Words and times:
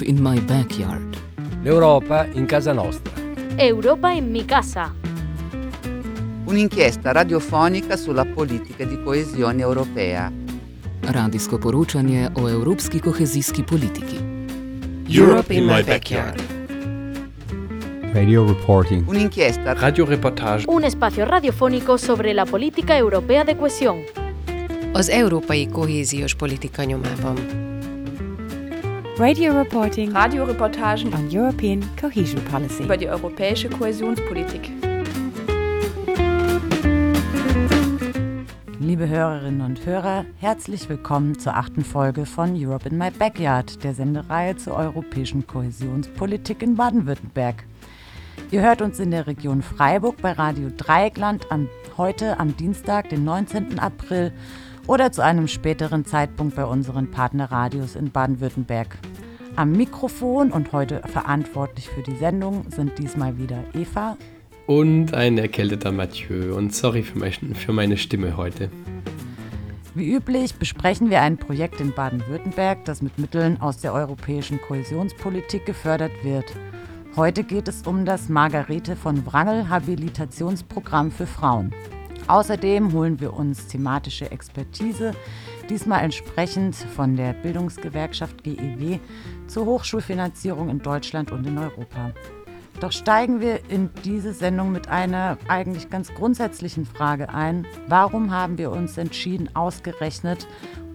Europe 0.00 0.04
in 0.04 0.22
my 0.22 0.40
backyard. 0.40 1.16
L'Europa 1.62 2.26
in 2.32 2.46
casa 2.46 2.72
nostra. 2.72 3.12
Europa 3.56 4.10
in 4.10 4.30
mi 4.30 4.44
casa. 4.44 4.94
Un'inchiesta 6.44 7.12
radiofonica 7.12 7.96
sulla 7.96 8.24
politica 8.24 8.84
di 8.84 9.02
coesione 9.02 9.62
europea. 9.62 10.32
Radijsko 11.00 11.58
poročanje 11.58 12.30
o 12.34 12.48
evropski 12.48 13.00
kohezijski 13.00 13.62
politiki. 13.62 14.18
Europe 15.08 15.54
in 15.54 15.64
my 15.64 15.82
backyard. 15.82 16.40
Radio 18.12 18.46
reporting. 18.46 19.06
Un'inchiesta 19.06 19.74
Radioreportage. 19.74 20.64
Un 20.66 20.84
espacio 20.84 21.24
radiofónico 21.24 21.96
sobre 21.96 22.32
la 22.32 22.44
política 22.44 22.96
europea 22.96 23.44
de 23.44 23.56
cohesión. 23.56 23.98
az 24.92 25.08
európai 25.08 25.68
kohéziós 25.68 26.34
politika 26.34 26.84
nyomában. 26.84 27.68
Radio 29.20 29.52
reporting 29.52 30.12
Radioreportagen 30.16 31.12
on 31.12 31.28
European 31.30 31.84
cohesion 32.00 32.42
policy. 32.46 32.84
über 32.84 32.96
die 32.96 33.06
europäische 33.06 33.68
Kohäsionspolitik. 33.68 34.70
Liebe 38.78 39.06
Hörerinnen 39.06 39.60
und 39.60 39.84
Hörer, 39.84 40.24
herzlich 40.38 40.88
willkommen 40.88 41.38
zur 41.38 41.54
achten 41.54 41.84
Folge 41.84 42.24
von 42.24 42.54
Europe 42.56 42.88
in 42.88 42.96
My 42.96 43.10
Backyard, 43.10 43.84
der 43.84 43.92
Sendereihe 43.92 44.56
zur 44.56 44.76
europäischen 44.76 45.46
Kohäsionspolitik 45.46 46.62
in 46.62 46.76
Baden-Württemberg. 46.76 47.64
Ihr 48.50 48.62
hört 48.62 48.80
uns 48.80 48.98
in 49.00 49.10
der 49.10 49.26
Region 49.26 49.60
Freiburg 49.60 50.16
bei 50.22 50.32
Radio 50.32 50.70
Dreieckland 50.74 51.52
am, 51.52 51.68
heute 51.98 52.40
am 52.40 52.56
Dienstag, 52.56 53.10
den 53.10 53.24
19. 53.24 53.80
April 53.80 54.32
oder 54.86 55.12
zu 55.12 55.22
einem 55.22 55.46
späteren 55.46 56.04
Zeitpunkt 56.04 56.56
bei 56.56 56.64
unseren 56.64 57.10
Partnerradios 57.10 57.94
in 57.96 58.10
Baden-Württemberg. 58.10 58.98
Am 59.56 59.72
Mikrofon 59.72 60.52
und 60.52 60.72
heute 60.72 61.02
verantwortlich 61.06 61.88
für 61.88 62.02
die 62.02 62.16
Sendung 62.16 62.64
sind 62.70 62.98
diesmal 62.98 63.36
wieder 63.36 63.64
Eva 63.74 64.16
Und 64.66 65.12
ein 65.12 65.38
erkälteter 65.38 65.90
Mathieu. 65.92 66.54
Und 66.54 66.74
sorry 66.74 67.02
für, 67.02 67.18
mein, 67.18 67.32
für 67.32 67.72
meine 67.72 67.96
Stimme 67.96 68.36
heute. 68.36 68.70
Wie 69.94 70.14
üblich 70.14 70.54
besprechen 70.54 71.10
wir 71.10 71.20
ein 71.20 71.36
Projekt 71.36 71.80
in 71.80 71.92
Baden-Württemberg, 71.92 72.84
das 72.84 73.02
mit 73.02 73.18
Mitteln 73.18 73.60
aus 73.60 73.78
der 73.78 73.92
europäischen 73.92 74.60
Kohäsionspolitik 74.60 75.66
gefördert 75.66 76.12
wird. 76.22 76.54
Heute 77.16 77.42
geht 77.42 77.66
es 77.66 77.82
um 77.86 78.04
das 78.04 78.28
Margarete 78.28 78.94
von 78.94 79.26
Wrangel 79.26 79.68
Habilitationsprogramm 79.68 81.10
für 81.10 81.26
Frauen. 81.26 81.74
Außerdem 82.28 82.92
holen 82.92 83.18
wir 83.18 83.34
uns 83.34 83.66
thematische 83.66 84.30
Expertise, 84.30 85.12
diesmal 85.70 86.02
entsprechend 86.02 86.74
von 86.74 87.16
der 87.16 87.32
Bildungsgewerkschaft 87.32 88.42
GEW 88.42 88.98
zur 89.46 89.66
Hochschulfinanzierung 89.66 90.68
in 90.68 90.80
Deutschland 90.80 91.30
und 91.30 91.46
in 91.46 91.56
Europa. 91.56 92.10
Doch 92.80 92.92
steigen 92.92 93.40
wir 93.40 93.60
in 93.70 93.90
diese 94.04 94.32
Sendung 94.32 94.72
mit 94.72 94.88
einer 94.88 95.38
eigentlich 95.48 95.90
ganz 95.90 96.12
grundsätzlichen 96.12 96.86
Frage 96.86 97.28
ein. 97.28 97.66
Warum 97.88 98.30
haben 98.30 98.58
wir 98.58 98.70
uns 98.70 98.98
entschieden, 98.98 99.54
ausgerechnet 99.54 100.48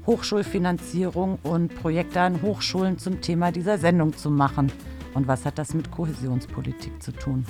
Hochschulfinanzierung 0.06 1.40
und 1.44 1.74
Projekte 1.76 2.22
an 2.22 2.42
Hochschulen 2.42 2.98
zum 2.98 3.22
Thema 3.22 3.52
dieser 3.52 3.78
Sendung 3.78 4.16
zu 4.16 4.30
machen? 4.30 4.72
Und 5.14 5.28
was 5.28 5.46
hat 5.46 5.58
das 5.58 5.74
mit 5.74 5.92
Kohäsionspolitik 5.92 7.02
zu 7.02 7.12
tun? 7.14 7.46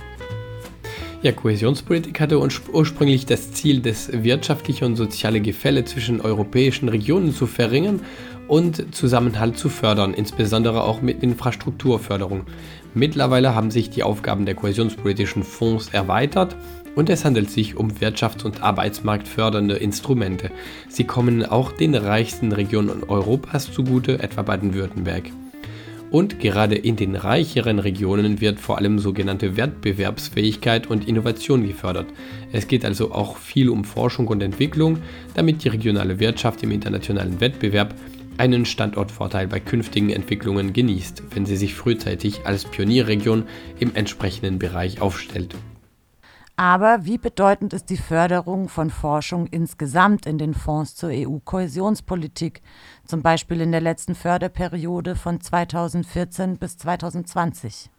Ja, 1.25 1.31
Kohäsionspolitik 1.31 2.19
hatte 2.19 2.35
urs- 2.35 2.69
ursprünglich 2.71 3.25
das 3.25 3.51
Ziel, 3.51 3.79
das 3.79 4.11
wirtschaftliche 4.13 4.85
und 4.85 4.95
soziale 4.95 5.41
Gefälle 5.41 5.83
zwischen 5.83 6.21
europäischen 6.21 6.87
Regionen 6.87 7.33
zu 7.33 7.47
verringern 7.47 8.01
und 8.47 8.93
Zusammenhalt 8.93 9.57
zu 9.57 9.69
fördern, 9.69 10.13
insbesondere 10.13 10.83
auch 10.83 11.01
mit 11.01 11.23
Infrastrukturförderung. 11.23 12.43
Mittlerweile 12.93 13.55
haben 13.55 13.71
sich 13.71 13.89
die 13.89 14.03
Aufgaben 14.03 14.45
der 14.45 14.53
kohäsionspolitischen 14.53 15.41
Fonds 15.41 15.89
erweitert 15.91 16.55
und 16.93 17.09
es 17.09 17.25
handelt 17.25 17.49
sich 17.49 17.75
um 17.75 17.89
wirtschafts- 17.93 18.45
und 18.45 18.61
arbeitsmarktfördernde 18.61 19.77
Instrumente. 19.77 20.51
Sie 20.89 21.05
kommen 21.05 21.43
auch 21.43 21.71
den 21.71 21.95
reichsten 21.95 22.51
Regionen 22.51 23.03
Europas 23.03 23.73
zugute, 23.73 24.19
etwa 24.19 24.43
Baden-Württemberg. 24.43 25.31
Und 26.15 26.39
gerade 26.39 26.75
in 26.75 26.95
den 26.95 27.13
reicheren 27.17 27.77
Regionen 27.77 28.39
wird 28.39 28.61
vor 28.61 28.77
allem 28.77 28.99
sogenannte 28.99 29.57
Wettbewerbsfähigkeit 29.57 30.87
und 30.87 31.09
Innovation 31.09 31.67
gefördert. 31.67 32.07
Es 32.53 32.69
geht 32.69 32.85
also 32.85 33.11
auch 33.11 33.35
viel 33.35 33.67
um 33.67 33.83
Forschung 33.83 34.29
und 34.29 34.41
Entwicklung, 34.41 34.99
damit 35.33 35.65
die 35.65 35.67
regionale 35.67 36.17
Wirtschaft 36.21 36.63
im 36.63 36.71
internationalen 36.71 37.41
Wettbewerb 37.41 37.95
einen 38.37 38.65
Standortvorteil 38.65 39.47
bei 39.47 39.59
künftigen 39.59 40.09
Entwicklungen 40.09 40.71
genießt, 40.71 41.21
wenn 41.31 41.45
sie 41.45 41.57
sich 41.57 41.73
frühzeitig 41.73 42.45
als 42.45 42.63
Pionierregion 42.63 43.43
im 43.81 43.93
entsprechenden 43.93 44.57
Bereich 44.57 45.01
aufstellt. 45.01 45.53
Aber 46.57 47.03
wie 47.03 47.17
bedeutend 47.17 47.73
ist 47.73 47.89
die 47.89 47.97
Förderung 47.97 48.69
von 48.69 48.89
Forschung 48.89 49.47
insgesamt 49.47 50.25
in 50.25 50.37
den 50.37 50.53
Fonds 50.53 50.95
zur 50.95 51.09
EU-Kohäsionspolitik, 51.11 52.61
zum 53.05 53.21
Beispiel 53.21 53.59
in 53.59 53.73
der 53.73 53.81
letzten 53.81 54.15
Förderperiode 54.15 55.17
von 55.17 55.41
2014 55.41 56.57
bis 56.57 56.77
2020? 56.77 57.89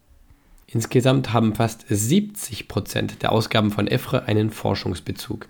Insgesamt 0.68 1.32
haben 1.34 1.54
fast 1.54 1.84
70 1.86 2.66
Prozent 2.66 3.22
der 3.22 3.32
Ausgaben 3.32 3.70
von 3.70 3.86
EFRE 3.86 4.24
einen 4.24 4.50
Forschungsbezug. 4.50 5.46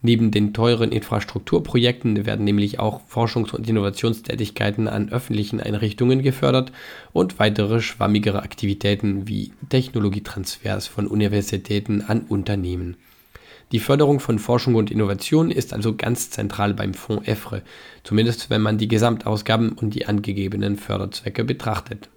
Neben 0.00 0.30
den 0.30 0.54
teuren 0.54 0.92
Infrastrukturprojekten 0.92 2.24
werden 2.24 2.44
nämlich 2.44 2.78
auch 2.78 3.00
Forschungs- 3.08 3.52
und 3.52 3.68
Innovationstätigkeiten 3.68 4.86
an 4.86 5.10
öffentlichen 5.10 5.60
Einrichtungen 5.60 6.22
gefördert 6.22 6.70
und 7.12 7.38
weitere 7.40 7.80
schwammigere 7.80 8.42
Aktivitäten 8.42 9.26
wie 9.26 9.52
Technologietransfers 9.68 10.86
von 10.86 11.08
Universitäten 11.08 12.02
an 12.02 12.20
Unternehmen. 12.28 12.96
Die 13.72 13.80
Förderung 13.80 14.18
von 14.20 14.38
Forschung 14.38 14.76
und 14.76 14.90
Innovation 14.90 15.50
ist 15.50 15.74
also 15.74 15.94
ganz 15.94 16.30
zentral 16.30 16.72
beim 16.72 16.94
Fonds 16.94 17.28
EFRE, 17.28 17.62
zumindest 18.02 18.48
wenn 18.50 18.62
man 18.62 18.78
die 18.78 18.88
Gesamtausgaben 18.88 19.72
und 19.72 19.94
die 19.94 20.06
angegebenen 20.06 20.76
Förderzwecke 20.76 21.44
betrachtet. 21.44 22.08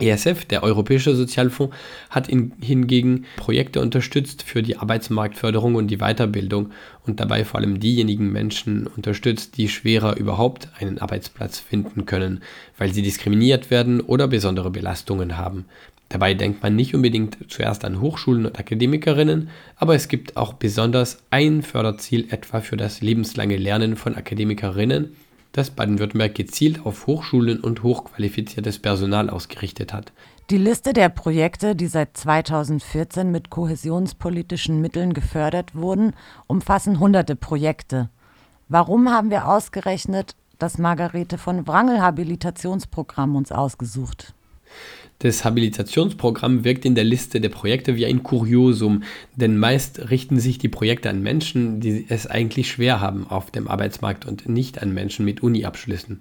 ESF, 0.00 0.44
der 0.44 0.62
Europäische 0.62 1.14
Sozialfonds, 1.14 1.74
hat 2.10 2.28
in, 2.28 2.52
hingegen 2.60 3.26
Projekte 3.36 3.80
unterstützt 3.80 4.42
für 4.42 4.62
die 4.62 4.76
Arbeitsmarktförderung 4.76 5.74
und 5.74 5.88
die 5.88 5.98
Weiterbildung 5.98 6.70
und 7.06 7.20
dabei 7.20 7.44
vor 7.44 7.60
allem 7.60 7.80
diejenigen 7.80 8.30
Menschen 8.30 8.86
unterstützt, 8.86 9.56
die 9.56 9.68
schwerer 9.68 10.16
überhaupt 10.16 10.68
einen 10.78 10.98
Arbeitsplatz 10.98 11.58
finden 11.58 12.06
können, 12.06 12.42
weil 12.76 12.92
sie 12.92 13.02
diskriminiert 13.02 13.70
werden 13.70 14.00
oder 14.00 14.28
besondere 14.28 14.70
Belastungen 14.70 15.36
haben. 15.36 15.64
Dabei 16.08 16.32
denkt 16.32 16.62
man 16.62 16.74
nicht 16.74 16.94
unbedingt 16.94 17.36
zuerst 17.48 17.84
an 17.84 18.00
Hochschulen 18.00 18.46
und 18.46 18.58
Akademikerinnen, 18.58 19.50
aber 19.76 19.94
es 19.94 20.08
gibt 20.08 20.36
auch 20.36 20.54
besonders 20.54 21.18
ein 21.30 21.62
Förderziel 21.62 22.28
etwa 22.30 22.60
für 22.60 22.78
das 22.78 23.02
lebenslange 23.02 23.56
Lernen 23.56 23.96
von 23.96 24.14
Akademikerinnen, 24.14 25.14
das 25.58 25.70
Baden-Württemberg 25.70 26.34
gezielt 26.34 26.86
auf 26.86 27.06
Hochschulen 27.06 27.60
und 27.60 27.82
hochqualifiziertes 27.82 28.78
Personal 28.78 29.28
ausgerichtet 29.28 29.92
hat. 29.92 30.12
Die 30.50 30.56
Liste 30.56 30.94
der 30.94 31.10
Projekte, 31.10 31.76
die 31.76 31.88
seit 31.88 32.16
2014 32.16 33.30
mit 33.30 33.50
kohäsionspolitischen 33.50 34.80
Mitteln 34.80 35.12
gefördert 35.12 35.74
wurden, 35.74 36.14
umfassen 36.46 37.00
hunderte 37.00 37.36
Projekte. 37.36 38.08
Warum 38.68 39.10
haben 39.10 39.30
wir 39.30 39.48
ausgerechnet 39.48 40.34
das 40.58 40.78
Margarete 40.78 41.36
von 41.36 41.66
Wrangel 41.66 42.00
Habilitationsprogramm 42.00 43.36
uns 43.36 43.52
ausgesucht? 43.52 44.32
Das 45.20 45.44
Habilitationsprogramm 45.44 46.62
wirkt 46.62 46.84
in 46.84 46.94
der 46.94 47.02
Liste 47.02 47.40
der 47.40 47.48
Projekte 47.48 47.96
wie 47.96 48.06
ein 48.06 48.22
Kuriosum, 48.22 49.02
denn 49.34 49.58
meist 49.58 50.10
richten 50.10 50.38
sich 50.38 50.58
die 50.58 50.68
Projekte 50.68 51.10
an 51.10 51.22
Menschen, 51.22 51.80
die 51.80 52.06
es 52.08 52.28
eigentlich 52.28 52.70
schwer 52.70 53.00
haben 53.00 53.26
auf 53.26 53.50
dem 53.50 53.66
Arbeitsmarkt 53.66 54.26
und 54.26 54.48
nicht 54.48 54.80
an 54.80 54.94
Menschen 54.94 55.24
mit 55.24 55.42
Uni-Abschlüssen. 55.42 56.20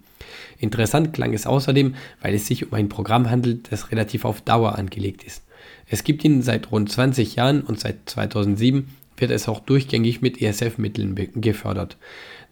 Interessant 0.57 1.13
klang 1.13 1.33
es 1.35 1.45
außerdem, 1.45 1.93
weil 2.21 2.33
es 2.33 2.47
sich 2.47 2.65
um 2.65 2.73
ein 2.73 2.89
Programm 2.89 3.29
handelt, 3.29 3.71
das 3.71 3.91
relativ 3.91 4.25
auf 4.25 4.41
Dauer 4.41 4.75
angelegt 4.75 5.23
ist. 5.23 5.43
Es 5.87 6.03
gibt 6.03 6.23
ihn 6.23 6.41
seit 6.41 6.71
rund 6.71 6.91
20 6.91 7.35
Jahren 7.35 7.61
und 7.61 7.79
seit 7.79 7.97
2007 8.09 8.87
wird 9.15 9.29
es 9.29 9.47
auch 9.47 9.59
durchgängig 9.59 10.21
mit 10.21 10.41
ESF-Mitteln 10.41 11.15
gefördert. 11.35 11.97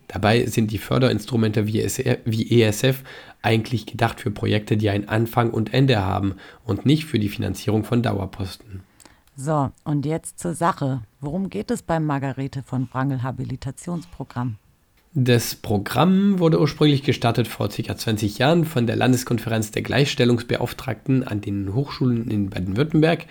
Dabei 0.07 0.45
sind 0.45 0.71
die 0.71 0.77
Förderinstrumente 0.77 1.67
wie 1.67 2.61
ESF 2.61 3.03
eigentlich 3.41 3.85
gedacht 3.85 4.19
für 4.19 4.31
Projekte, 4.31 4.77
die 4.77 4.89
einen 4.89 5.07
Anfang 5.07 5.51
und 5.51 5.73
Ende 5.73 6.03
haben 6.03 6.35
und 6.63 6.85
nicht 6.85 7.05
für 7.05 7.19
die 7.19 7.29
Finanzierung 7.29 7.83
von 7.83 8.01
Dauerposten. 8.01 8.83
So, 9.35 9.71
und 9.83 10.05
jetzt 10.05 10.39
zur 10.39 10.53
Sache. 10.53 11.01
Worum 11.19 11.49
geht 11.49 11.69
es 11.69 11.81
beim 11.81 12.05
Margarete 12.05 12.63
von 12.63 12.87
Wrangel 12.91 13.21
Habilitationsprogramm? 13.21 14.57
Das 15.17 15.55
Programm 15.55 16.39
wurde 16.39 16.59
ursprünglich 16.59 17.01
gestartet 17.01 17.47
vor 17.47 17.69
ca. 17.69 17.95
20 17.95 18.37
Jahren 18.37 18.65
von 18.65 18.85
der 18.85 18.97
Landeskonferenz 18.97 19.71
der 19.71 19.81
Gleichstellungsbeauftragten 19.81 21.23
an 21.23 21.39
den 21.39 21.73
Hochschulen 21.73 22.29
in 22.29 22.49
Baden-Württemberg. 22.49 23.25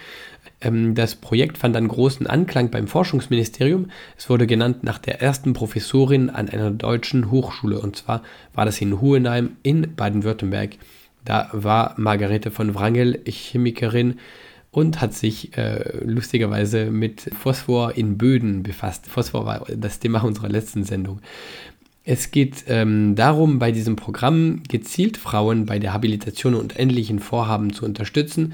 Das 0.60 1.14
Projekt 1.14 1.58
fand 1.58 1.76
dann 1.76 1.86
großen 1.86 2.26
Anklang 2.26 2.70
beim 2.70 2.88
Forschungsministerium. 2.88 3.90
Es 4.16 4.30
wurde 4.30 4.46
genannt 4.46 4.82
nach 4.82 4.96
der 4.96 5.20
ersten 5.20 5.52
Professorin 5.52 6.30
an 6.30 6.48
einer 6.48 6.70
deutschen 6.70 7.30
Hochschule 7.30 7.78
und 7.78 7.96
zwar 7.96 8.22
war 8.54 8.64
das 8.64 8.80
in 8.80 9.02
Hohenheim 9.02 9.58
in 9.62 9.94
Baden-Württemberg. 9.94 10.78
Da 11.26 11.50
war 11.52 11.92
Margarete 11.98 12.50
von 12.50 12.74
Wrangel 12.74 13.20
Chemikerin 13.26 14.20
und 14.74 15.00
hat 15.00 15.14
sich 15.14 15.56
äh, 15.56 16.04
lustigerweise 16.04 16.86
mit 16.86 17.30
Phosphor 17.38 17.96
in 17.96 18.18
Böden 18.18 18.64
befasst. 18.64 19.06
Phosphor 19.06 19.46
war 19.46 19.66
das 19.68 20.00
Thema 20.00 20.24
unserer 20.24 20.48
letzten 20.48 20.82
Sendung. 20.82 21.20
Es 22.06 22.30
geht 22.30 22.64
ähm, 22.68 23.14
darum, 23.14 23.58
bei 23.58 23.72
diesem 23.72 23.96
Programm 23.96 24.62
gezielt 24.68 25.16
Frauen 25.16 25.64
bei 25.64 25.78
der 25.78 25.94
Habilitation 25.94 26.54
und 26.54 26.78
ähnlichen 26.78 27.18
Vorhaben 27.18 27.72
zu 27.72 27.86
unterstützen. 27.86 28.52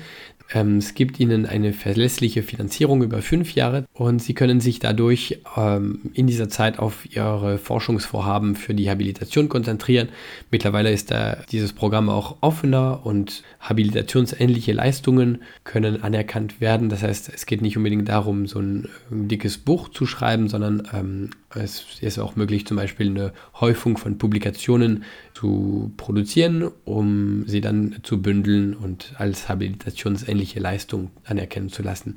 Ähm, 0.52 0.78
es 0.78 0.94
gibt 0.94 1.20
ihnen 1.20 1.46
eine 1.46 1.72
verlässliche 1.72 2.42
Finanzierung 2.42 3.02
über 3.02 3.22
fünf 3.22 3.54
Jahre 3.54 3.86
und 3.92 4.20
sie 4.20 4.34
können 4.34 4.60
sich 4.60 4.80
dadurch 4.80 5.40
ähm, 5.56 6.00
in 6.14 6.26
dieser 6.26 6.48
Zeit 6.48 6.78
auf 6.78 7.06
ihre 7.14 7.58
Forschungsvorhaben 7.58 8.56
für 8.56 8.74
die 8.74 8.90
Habilitation 8.90 9.48
konzentrieren. 9.48 10.08
Mittlerweile 10.50 10.90
ist 10.90 11.10
da 11.10 11.38
dieses 11.50 11.72
Programm 11.72 12.08
auch 12.08 12.38
offener 12.40 13.00
und 13.04 13.42
habilitationsähnliche 13.60 14.72
Leistungen 14.72 15.42
können 15.64 16.02
anerkannt 16.02 16.60
werden. 16.60 16.88
Das 16.88 17.02
heißt, 17.02 17.30
es 17.32 17.46
geht 17.46 17.62
nicht 17.62 17.76
unbedingt 17.76 18.08
darum, 18.08 18.46
so 18.46 18.58
ein, 18.58 18.88
ein 19.10 19.28
dickes 19.28 19.58
Buch 19.58 19.88
zu 19.88 20.06
schreiben, 20.06 20.48
sondern 20.48 20.88
ähm, 20.92 21.30
es 21.54 21.84
ist 22.00 22.18
auch 22.18 22.36
möglich, 22.36 22.66
zum 22.66 22.76
Beispiel 22.76 23.10
eine 23.10 23.32
Häufung 23.58 23.98
von 23.98 24.18
Publikationen 24.18 25.04
zu 25.34 25.92
produzieren, 25.96 26.70
um 26.84 27.44
sie 27.46 27.60
dann 27.60 27.96
zu 28.02 28.22
bündeln 28.22 28.74
und 28.74 29.14
als 29.18 29.48
habilitationsähnliche 29.48 30.39
Leistung 30.58 31.10
anerkennen 31.24 31.68
zu 31.68 31.82
lassen. 31.82 32.16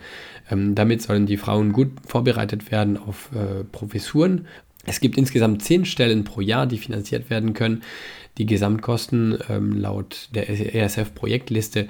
Ähm, 0.50 0.76
damit 0.76 1.02
sollen 1.02 1.26
die 1.26 1.38
Frauen 1.38 1.74
gut 1.74 1.92
vorbereitet 2.08 2.72
werden 2.72 2.98
auf 2.98 3.30
äh, 3.34 3.64
Professuren. 3.64 4.48
Es 4.86 5.00
gibt 5.00 5.18
insgesamt 5.18 5.64
zehn 5.64 5.86
Stellen 5.86 6.24
pro 6.24 6.42
Jahr, 6.42 6.68
die 6.68 6.78
finanziert 6.78 7.30
werden 7.30 7.54
können. 7.54 7.84
Die 8.38 8.46
Gesamtkosten 8.46 9.38
ähm, 9.48 9.80
laut 9.80 10.30
der 10.34 10.50
ESF-Projektliste 10.50 11.88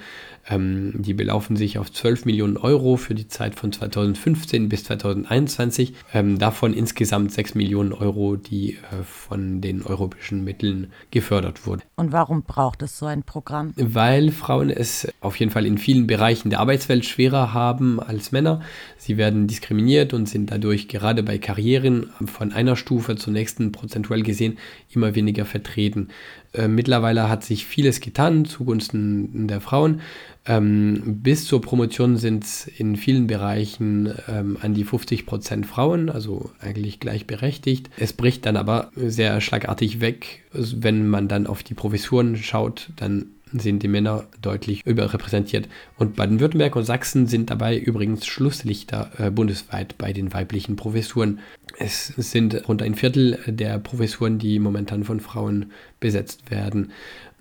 ähm, 0.50 0.94
die 0.95 1.13
belaufen 1.13 1.56
sich 1.56 1.78
auf 1.78 1.92
12 1.92 2.25
Millionen 2.25 2.57
Euro 2.57 2.98
für 2.98 3.16
die 3.16 3.28
Zeit 3.28 3.56
von 3.56 3.72
2015 3.72 4.69
bis 4.69 4.84
2021. 4.86 5.94
Ähm, 6.13 6.38
davon 6.38 6.74
insgesamt 6.74 7.31
6 7.31 7.56
Millionen 7.56 7.94
Euro, 7.94 8.36
die 8.36 8.74
äh, 8.74 9.04
von 9.04 9.62
den 9.62 9.84
europäischen 9.84 10.44
Mitteln 10.44 10.92
gefördert 11.12 11.66
wurden. 11.66 11.81
Und 11.95 12.12
warum 12.12 12.44
braucht 12.44 12.81
es 12.81 12.98
so 12.98 13.06
ein 13.06 13.24
Programm? 13.24 13.74
Weil 13.75 14.31
Frauen 14.31 14.69
es 14.69 15.07
auf 15.22 15.38
jeden 15.38 15.51
Fall 15.51 15.66
in 15.66 15.78
vielen 15.78 16.07
Bereichen 16.07 16.50
der 16.50 16.60
Arbeitswelt 16.60 17.06
schwerer 17.06 17.54
haben 17.54 18.00
als 18.00 18.31
Männer. 18.31 18.62
Sie 18.98 19.18
werden 19.18 19.48
diskriminiert 19.48 20.13
und 20.13 20.28
sind 20.28 20.51
dadurch 20.51 20.88
gerade 20.88 21.24
bei 21.24 21.38
Karrieren 21.38 22.10
von 22.25 22.51
einer 22.51 22.75
Stufe 22.75 23.16
zur 23.16 23.34
nächsten 23.34 23.72
prozentuell 23.72 24.24
gesehen 24.24 24.57
immer 24.89 25.16
weniger 25.16 25.46
vertreten. 25.46 26.10
Äh, 26.54 26.68
mittlerweile 26.68 27.30
hat 27.30 27.44
sich 27.44 27.66
vieles 27.66 28.00
getan 28.00 28.46
zugunsten 28.46 29.48
der 29.48 29.60
Frauen. 29.60 30.02
Ähm, 30.46 31.20
bis 31.24 31.46
zur 31.46 31.62
Promotion 31.62 32.18
sind 32.18 32.44
es 32.44 32.68
in 32.68 32.96
vielen 32.96 33.28
Bereichen 33.28 34.14
ähm, 34.28 34.58
an 34.62 34.74
die 34.74 34.84
50 34.84 35.26
Prozent 35.26 35.66
Frauen, 35.66 36.10
also 36.10 36.52
eigentlich 36.60 37.00
gleichberechtigt. 37.00 37.90
Es 37.98 38.14
bricht 38.14 38.46
dann 38.46 38.58
aber 38.58 38.92
sehr 38.96 39.40
schlagartig 39.42 40.02
weg. 40.02 40.44
Wenn 40.52 41.08
man 41.08 41.28
dann 41.28 41.48
auf 41.48 41.64
die 41.64 41.74
Professuren 41.74 42.36
schaut, 42.36 42.90
dann 42.98 43.28
sind 43.54 43.84
die 43.84 43.88
Männer 43.88 44.26
deutlich 44.42 44.86
überrepräsentiert. 44.86 45.68
Und 45.98 46.16
Baden-Württemberg 46.16 46.76
und 46.76 46.86
Sachsen 46.86 47.28
sind 47.28 47.50
dabei 47.50 47.78
übrigens 47.78 48.26
Schlusslichter 48.26 49.12
äh, 49.18 49.32
bundesweit 49.32 49.98
bei 49.98 50.14
den 50.14 50.34
weiblichen 50.34 50.76
Professuren. 50.76 51.40
Es 51.78 52.08
sind 52.08 52.68
rund 52.68 52.82
ein 52.82 52.96
Viertel 52.96 53.40
der 53.48 53.80
Professuren, 53.80 54.40
die 54.40 54.60
momentan 54.60 55.04
von 55.04 55.20
Frauen 55.20 55.72
besetzt 56.00 56.52
werden. 56.52 56.92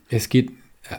Es 0.09 0.29
geht 0.29 0.51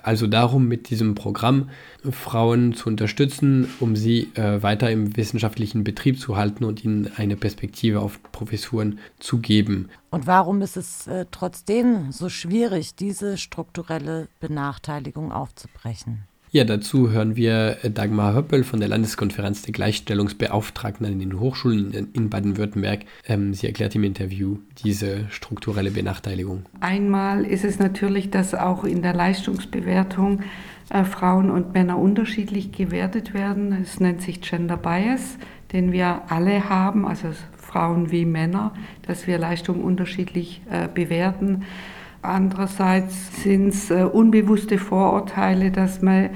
also 0.04 0.28
darum, 0.28 0.68
mit 0.68 0.90
diesem 0.90 1.16
Programm 1.16 1.70
Frauen 2.10 2.74
zu 2.74 2.88
unterstützen, 2.90 3.70
um 3.80 3.96
sie 3.96 4.32
äh, 4.36 4.64
weiter 4.64 4.90
im 4.90 5.16
wissenschaftlichen 5.18 5.84
Betrieb 5.84 6.20
zu 6.20 6.38
halten 6.38 6.64
und 6.64 6.84
ihnen 6.84 7.12
eine 7.18 7.36
Perspektive 7.36 8.00
auf 8.00 8.22
Professuren 8.32 9.00
zu 9.20 9.40
geben. 9.40 9.90
Und 10.10 10.28
warum 10.28 10.62
ist 10.62 10.78
es 10.78 11.08
äh, 11.08 11.26
trotzdem 11.32 12.12
so 12.12 12.30
schwierig, 12.30 12.96
diese 12.96 13.38
strukturelle 13.38 14.28
Benachteiligung 14.40 15.32
aufzubrechen? 15.32 16.24
Ja, 16.56 16.66
dazu 16.66 17.10
hören 17.10 17.36
wir 17.36 17.78
Dagmar 17.82 18.36
Höppel 18.36 18.64
von 18.64 18.80
der 18.80 18.88
Landeskonferenz 18.88 19.64
der 19.64 19.74
Gleichstellungsbeauftragten 19.74 21.04
an 21.04 21.18
den 21.18 21.40
Hochschulen 21.40 22.12
in 22.14 22.30
Baden-Württemberg. 22.30 23.06
Ähm, 23.28 23.56
sie 23.56 23.66
erklärt 23.66 23.96
im 23.96 24.04
Interview 24.04 24.60
diese 24.84 25.28
strukturelle 25.32 25.90
Benachteiligung. 25.90 26.68
Einmal 26.80 27.44
ist 27.44 27.66
es 27.66 27.80
natürlich, 27.80 28.30
dass 28.30 28.54
auch 28.54 28.84
in 28.84 29.02
der 29.02 29.16
Leistungsbewertung 29.16 30.44
äh, 30.92 31.04
Frauen 31.06 31.50
und 31.50 31.74
Männer 31.74 31.98
unterschiedlich 31.98 32.72
gewertet 32.72 33.34
werden. 33.34 33.76
Es 33.82 34.00
nennt 34.00 34.22
sich 34.22 34.40
Gender 34.42 34.78
Bias, 34.78 35.40
den 35.72 35.92
wir 35.92 36.22
alle 36.30 36.70
haben, 36.70 37.08
also 37.08 37.30
Frauen 37.58 38.12
wie 38.12 38.26
Männer, 38.26 38.76
dass 39.08 39.26
wir 39.26 39.40
Leistungen 39.40 39.84
unterschiedlich 39.84 40.62
äh, 40.70 40.88
bewerten. 40.88 41.64
Andererseits 42.24 43.44
sind 43.44 43.70
es 43.70 43.92
äh, 43.92 44.04
unbewusste 44.04 44.78
Vorurteile, 44.78 45.72
dass 45.72 46.02
man 46.02 46.30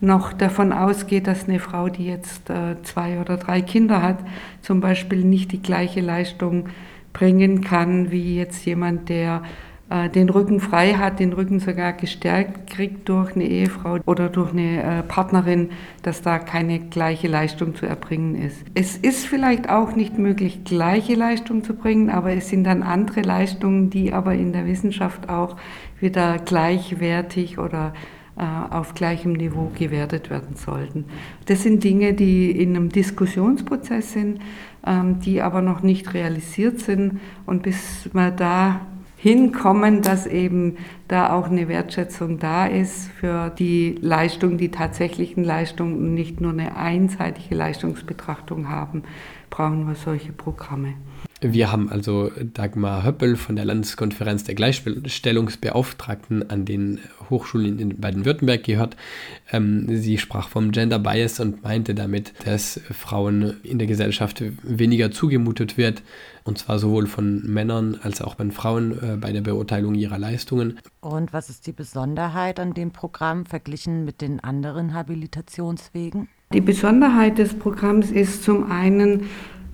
noch 0.00 0.32
davon 0.32 0.72
ausgeht, 0.72 1.26
dass 1.26 1.48
eine 1.48 1.58
Frau, 1.58 1.88
die 1.88 2.06
jetzt 2.06 2.48
äh, 2.48 2.80
zwei 2.82 3.20
oder 3.20 3.36
drei 3.36 3.60
Kinder 3.60 4.02
hat, 4.02 4.18
zum 4.60 4.80
Beispiel 4.80 5.24
nicht 5.24 5.52
die 5.52 5.60
gleiche 5.60 6.00
Leistung 6.00 6.66
bringen 7.12 7.60
kann 7.60 8.10
wie 8.10 8.36
jetzt 8.36 8.64
jemand, 8.64 9.08
der 9.08 9.42
den 10.14 10.30
Rücken 10.30 10.60
frei 10.60 10.94
hat, 10.94 11.20
den 11.20 11.32
Rücken 11.32 11.60
sogar 11.60 11.92
gestärkt 11.92 12.70
kriegt 12.70 13.08
durch 13.08 13.34
eine 13.34 13.44
Ehefrau 13.44 13.98
oder 14.06 14.28
durch 14.28 14.52
eine 14.52 14.82
äh, 14.82 15.02
Partnerin, 15.02 15.70
dass 16.02 16.22
da 16.22 16.38
keine 16.38 16.78
gleiche 16.78 17.28
Leistung 17.28 17.74
zu 17.74 17.86
erbringen 17.86 18.34
ist. 18.34 18.64
Es 18.74 18.96
ist 18.96 19.26
vielleicht 19.26 19.68
auch 19.68 19.94
nicht 19.94 20.18
möglich, 20.18 20.64
gleiche 20.64 21.14
Leistung 21.14 21.62
zu 21.62 21.74
bringen, 21.74 22.10
aber 22.10 22.32
es 22.32 22.48
sind 22.48 22.64
dann 22.64 22.82
andere 22.82 23.20
Leistungen, 23.20 23.90
die 23.90 24.12
aber 24.12 24.34
in 24.34 24.52
der 24.52 24.66
Wissenschaft 24.66 25.28
auch 25.28 25.56
wieder 26.00 26.38
gleichwertig 26.38 27.58
oder 27.58 27.92
äh, 28.34 28.44
auf 28.44 28.94
gleichem 28.94 29.34
Niveau 29.34 29.70
gewertet 29.78 30.30
werden 30.30 30.56
sollten. 30.56 31.04
Das 31.46 31.62
sind 31.62 31.84
Dinge, 31.84 32.14
die 32.14 32.50
in 32.50 32.74
einem 32.74 32.88
Diskussionsprozess 32.88 34.14
sind, 34.14 34.40
ähm, 34.86 35.20
die 35.20 35.42
aber 35.42 35.60
noch 35.60 35.82
nicht 35.82 36.14
realisiert 36.14 36.80
sind. 36.80 37.20
Und 37.44 37.62
bis 37.62 38.08
man 38.14 38.34
da 38.34 38.80
hinkommen, 39.22 40.02
dass 40.02 40.26
eben 40.26 40.78
da 41.06 41.32
auch 41.32 41.46
eine 41.46 41.68
Wertschätzung 41.68 42.40
da 42.40 42.66
ist 42.66 43.08
für 43.20 43.50
die 43.50 43.96
Leistung, 44.00 44.58
die 44.58 44.72
tatsächlichen 44.72 45.44
Leistungen 45.44 45.94
und 45.94 46.14
nicht 46.14 46.40
nur 46.40 46.50
eine 46.50 46.74
einseitige 46.74 47.54
Leistungsbetrachtung 47.54 48.68
haben, 48.68 49.04
brauchen 49.48 49.86
wir 49.86 49.94
solche 49.94 50.32
Programme. 50.32 50.94
Wir 51.44 51.72
haben 51.72 51.90
also 51.90 52.30
Dagmar 52.54 53.04
Höppel 53.04 53.34
von 53.34 53.56
der 53.56 53.64
Landeskonferenz 53.64 54.44
der 54.44 54.54
Gleichstellungsbeauftragten 54.54 56.48
an 56.48 56.64
den 56.64 57.00
Hochschulen 57.30 57.80
in 57.80 58.00
Baden-Württemberg 58.00 58.62
gehört. 58.62 58.96
Ähm, 59.50 59.86
sie 59.88 60.18
sprach 60.18 60.48
vom 60.48 60.70
Gender 60.70 61.00
Bias 61.00 61.40
und 61.40 61.64
meinte 61.64 61.96
damit, 61.96 62.32
dass 62.44 62.80
Frauen 62.92 63.56
in 63.64 63.78
der 63.78 63.88
Gesellschaft 63.88 64.44
weniger 64.62 65.10
zugemutet 65.10 65.76
wird, 65.76 66.04
und 66.44 66.58
zwar 66.58 66.78
sowohl 66.78 67.08
von 67.08 67.42
Männern 67.44 67.98
als 68.00 68.22
auch 68.22 68.36
von 68.36 68.52
Frauen 68.52 68.92
äh, 68.92 69.16
bei 69.16 69.32
der 69.32 69.40
Beurteilung 69.40 69.96
ihrer 69.96 70.18
Leistungen. 70.18 70.78
Und 71.00 71.32
was 71.32 71.50
ist 71.50 71.66
die 71.66 71.72
Besonderheit 71.72 72.60
an 72.60 72.72
dem 72.72 72.92
Programm 72.92 73.46
verglichen 73.46 74.04
mit 74.04 74.20
den 74.20 74.38
anderen 74.38 74.94
Habilitationswegen? 74.94 76.28
Die 76.52 76.60
Besonderheit 76.60 77.38
des 77.38 77.54
Programms 77.54 78.12
ist 78.12 78.44
zum 78.44 78.70
einen, 78.70 79.24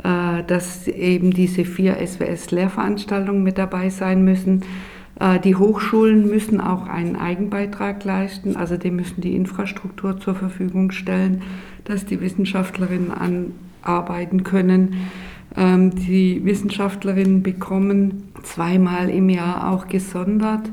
dass 0.02 0.86
eben 0.86 1.32
diese 1.32 1.64
vier 1.64 1.96
SWS-Lehrveranstaltungen 1.96 3.42
mit 3.42 3.58
dabei 3.58 3.90
sein 3.90 4.24
müssen. 4.24 4.62
Äh, 5.20 5.40
die 5.40 5.56
Hochschulen 5.56 6.28
müssen 6.28 6.60
auch 6.60 6.86
einen 6.86 7.16
Eigenbeitrag 7.16 8.04
leisten, 8.04 8.56
also 8.56 8.76
die 8.76 8.90
müssen 8.90 9.20
die 9.20 9.34
Infrastruktur 9.34 10.20
zur 10.20 10.34
Verfügung 10.34 10.92
stellen, 10.92 11.42
dass 11.84 12.06
die 12.06 12.20
Wissenschaftlerinnen 12.20 13.10
anarbeiten 13.84 14.44
können. 14.44 14.96
Ähm, 15.56 15.94
die 15.94 16.44
Wissenschaftlerinnen 16.44 17.42
bekommen 17.42 18.32
zweimal 18.42 19.10
im 19.10 19.28
Jahr 19.28 19.72
auch 19.72 19.88
gesondert 19.88 20.70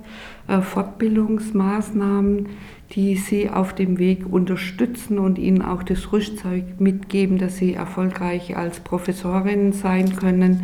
äh, 0.48 0.62
Fortbildungsmaßnahmen 0.62 2.48
die 2.92 3.16
sie 3.16 3.50
auf 3.50 3.74
dem 3.74 3.98
Weg 3.98 4.32
unterstützen 4.32 5.18
und 5.20 5.38
ihnen 5.40 5.62
auch 5.62 5.84
das 5.84 6.12
Rüstzeug 6.12 6.80
mitgeben, 6.80 7.38
dass 7.38 7.58
sie 7.58 7.74
erfolgreich 7.74 8.56
als 8.56 8.80
Professorinnen 8.80 9.74
sein 9.74 10.16
können. 10.16 10.64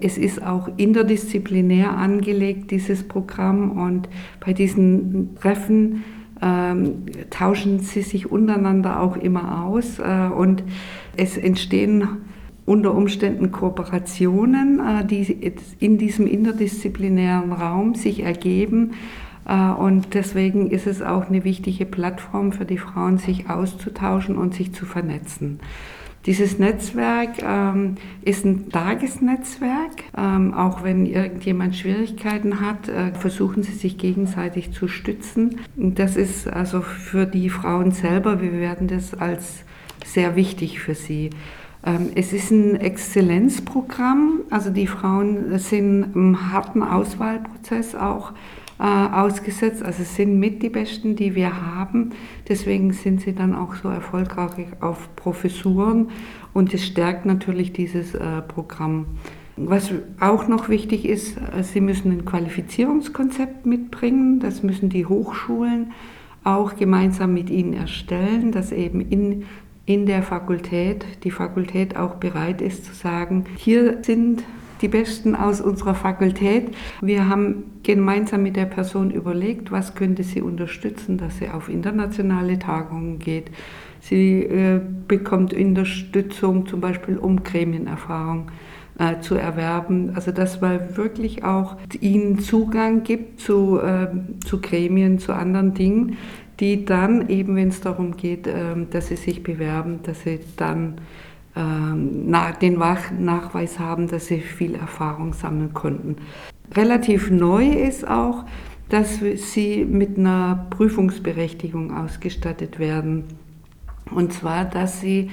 Es 0.00 0.18
ist 0.18 0.42
auch 0.42 0.68
interdisziplinär 0.76 1.96
angelegt, 1.96 2.70
dieses 2.70 3.02
Programm, 3.02 3.78
und 3.78 4.08
bei 4.44 4.52
diesen 4.52 5.34
Treffen 5.36 6.04
ähm, 6.42 7.06
tauschen 7.30 7.80
sie 7.80 8.02
sich 8.02 8.30
untereinander 8.30 9.00
auch 9.00 9.16
immer 9.16 9.64
aus 9.64 9.98
äh, 9.98 10.28
und 10.28 10.62
es 11.16 11.38
entstehen 11.38 12.06
unter 12.66 12.94
Umständen 12.94 13.52
Kooperationen, 13.52 14.80
äh, 14.80 15.04
die 15.06 15.54
in 15.78 15.96
diesem 15.96 16.26
interdisziplinären 16.26 17.52
Raum 17.52 17.94
sich 17.94 18.22
ergeben 18.22 18.92
Und 19.48 20.14
deswegen 20.14 20.72
ist 20.72 20.88
es 20.88 21.02
auch 21.02 21.28
eine 21.28 21.44
wichtige 21.44 21.86
Plattform 21.86 22.50
für 22.50 22.64
die 22.64 22.78
Frauen, 22.78 23.18
sich 23.18 23.48
auszutauschen 23.48 24.36
und 24.36 24.54
sich 24.54 24.72
zu 24.72 24.86
vernetzen. 24.86 25.60
Dieses 26.26 26.58
Netzwerk 26.58 27.40
ähm, 27.40 27.94
ist 28.22 28.44
ein 28.44 28.68
Tagesnetzwerk. 28.70 30.02
Ähm, 30.18 30.54
auch 30.54 30.82
wenn 30.82 31.06
irgendjemand 31.06 31.76
Schwierigkeiten 31.76 32.60
hat, 32.60 32.88
äh, 32.88 33.12
versuchen 33.12 33.62
sie 33.62 33.72
sich 33.72 33.96
gegenseitig 33.96 34.72
zu 34.72 34.88
stützen. 34.88 35.60
Und 35.76 36.00
das 36.00 36.16
ist 36.16 36.48
also 36.48 36.80
für 36.80 37.26
die 37.26 37.48
Frauen 37.48 37.92
selber, 37.92 38.42
wir 38.42 38.52
werden 38.52 38.88
das 38.88 39.14
als 39.14 39.64
sehr 40.04 40.34
wichtig 40.34 40.80
für 40.80 40.96
sie. 40.96 41.30
Ähm, 41.86 42.10
es 42.14 42.32
ist 42.32 42.50
ein 42.50 42.76
Exzellenzprogramm, 42.76 44.40
also 44.50 44.70
die 44.70 44.88
Frauen 44.88 45.58
sind 45.58 46.14
im 46.14 46.52
harten 46.52 46.82
Auswahlprozess 46.82 47.94
auch 47.94 48.32
äh, 48.78 48.82
ausgesetzt. 48.82 49.82
Also 49.82 50.02
sind 50.02 50.38
mit 50.38 50.62
die 50.62 50.68
Besten, 50.68 51.16
die 51.16 51.34
wir 51.34 51.64
haben. 51.64 52.10
Deswegen 52.48 52.92
sind 52.92 53.22
sie 53.22 53.32
dann 53.32 53.54
auch 53.54 53.74
so 53.76 53.88
erfolgreich 53.88 54.66
auf 54.80 55.14
Professuren 55.16 56.08
und 56.52 56.74
es 56.74 56.84
stärkt 56.84 57.24
natürlich 57.24 57.72
dieses 57.72 58.14
äh, 58.14 58.42
Programm. 58.42 59.06
Was 59.56 59.90
auch 60.20 60.48
noch 60.48 60.68
wichtig 60.68 61.06
ist, 61.06 61.38
äh, 61.38 61.62
sie 61.62 61.80
müssen 61.80 62.12
ein 62.12 62.24
Qualifizierungskonzept 62.26 63.64
mitbringen. 63.64 64.40
Das 64.40 64.62
müssen 64.62 64.90
die 64.90 65.06
Hochschulen 65.06 65.92
auch 66.44 66.76
gemeinsam 66.76 67.32
mit 67.32 67.48
ihnen 67.48 67.72
erstellen, 67.72 68.52
dass 68.52 68.72
eben 68.72 69.00
in 69.00 69.44
in 69.86 70.04
der 70.04 70.22
Fakultät, 70.22 71.06
die 71.22 71.30
Fakultät 71.30 71.96
auch 71.96 72.16
bereit 72.16 72.60
ist 72.60 72.84
zu 72.84 72.92
sagen, 72.92 73.44
hier 73.56 74.02
sind 74.02 74.42
die 74.82 74.88
Besten 74.88 75.34
aus 75.34 75.60
unserer 75.60 75.94
Fakultät. 75.94 76.74
Wir 77.00 77.28
haben 77.28 77.80
gemeinsam 77.82 78.42
mit 78.42 78.56
der 78.56 78.66
Person 78.66 79.10
überlegt, 79.10 79.70
was 79.70 79.94
könnte 79.94 80.22
sie 80.22 80.42
unterstützen, 80.42 81.16
dass 81.16 81.38
sie 81.38 81.48
auf 81.48 81.68
internationale 81.68 82.58
Tagungen 82.58 83.18
geht. 83.18 83.50
Sie 84.00 84.42
äh, 84.42 84.80
bekommt 85.08 85.54
Unterstützung 85.54 86.66
zum 86.66 86.80
Beispiel, 86.80 87.16
um 87.16 87.42
Gremienerfahrung 87.42 88.50
äh, 88.98 89.20
zu 89.20 89.34
erwerben. 89.34 90.12
Also 90.14 90.32
dass 90.32 90.60
man 90.60 90.96
wirklich 90.96 91.44
auch 91.44 91.76
ihnen 92.00 92.38
Zugang 92.38 93.02
gibt 93.02 93.40
zu, 93.40 93.78
äh, 93.78 94.08
zu 94.44 94.60
Gremien, 94.60 95.18
zu 95.18 95.32
anderen 95.32 95.74
Dingen, 95.74 96.16
die 96.60 96.84
dann 96.84 97.28
eben, 97.28 97.56
wenn 97.56 97.68
es 97.68 97.80
darum 97.80 98.16
geht, 98.16 98.46
ähm, 98.46 98.88
dass 98.90 99.08
sie 99.08 99.16
sich 99.16 99.42
bewerben, 99.42 100.00
dass 100.02 100.22
sie 100.22 100.40
dann 100.56 100.94
ähm, 101.54 102.32
den 102.60 102.78
Nachweis 102.78 103.78
haben, 103.78 104.08
dass 104.08 104.26
sie 104.26 104.40
viel 104.40 104.74
Erfahrung 104.74 105.32
sammeln 105.32 105.74
konnten. 105.74 106.16
Relativ 106.74 107.30
neu 107.30 107.68
ist 107.68 108.06
auch, 108.06 108.44
dass 108.88 109.18
sie 109.18 109.84
mit 109.84 110.18
einer 110.18 110.66
Prüfungsberechtigung 110.70 111.96
ausgestattet 111.96 112.78
werden. 112.78 113.24
Und 114.10 114.32
zwar, 114.32 114.64
dass 114.64 115.00
sie 115.00 115.30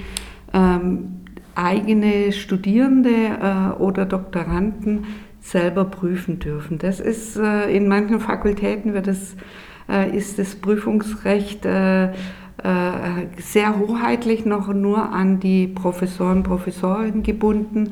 ähm, 0.52 1.23
eigene 1.54 2.32
Studierende 2.32 3.10
äh, 3.10 3.80
oder 3.80 4.06
Doktoranden 4.06 5.06
selber 5.40 5.84
prüfen 5.84 6.38
dürfen. 6.38 6.78
Das 6.78 7.00
ist 7.00 7.36
äh, 7.36 7.74
in 7.74 7.88
manchen 7.88 8.20
Fakultäten 8.20 8.94
wird 8.94 9.06
das, 9.06 9.36
äh, 9.88 10.16
ist 10.16 10.38
das 10.38 10.56
Prüfungsrecht 10.56 11.66
sehr 13.36 13.78
hoheitlich 13.78 14.46
noch 14.46 14.72
nur 14.72 15.12
an 15.12 15.40
die 15.40 15.66
Professoren, 15.66 16.44
Professorinnen 16.44 17.22
gebunden. 17.24 17.90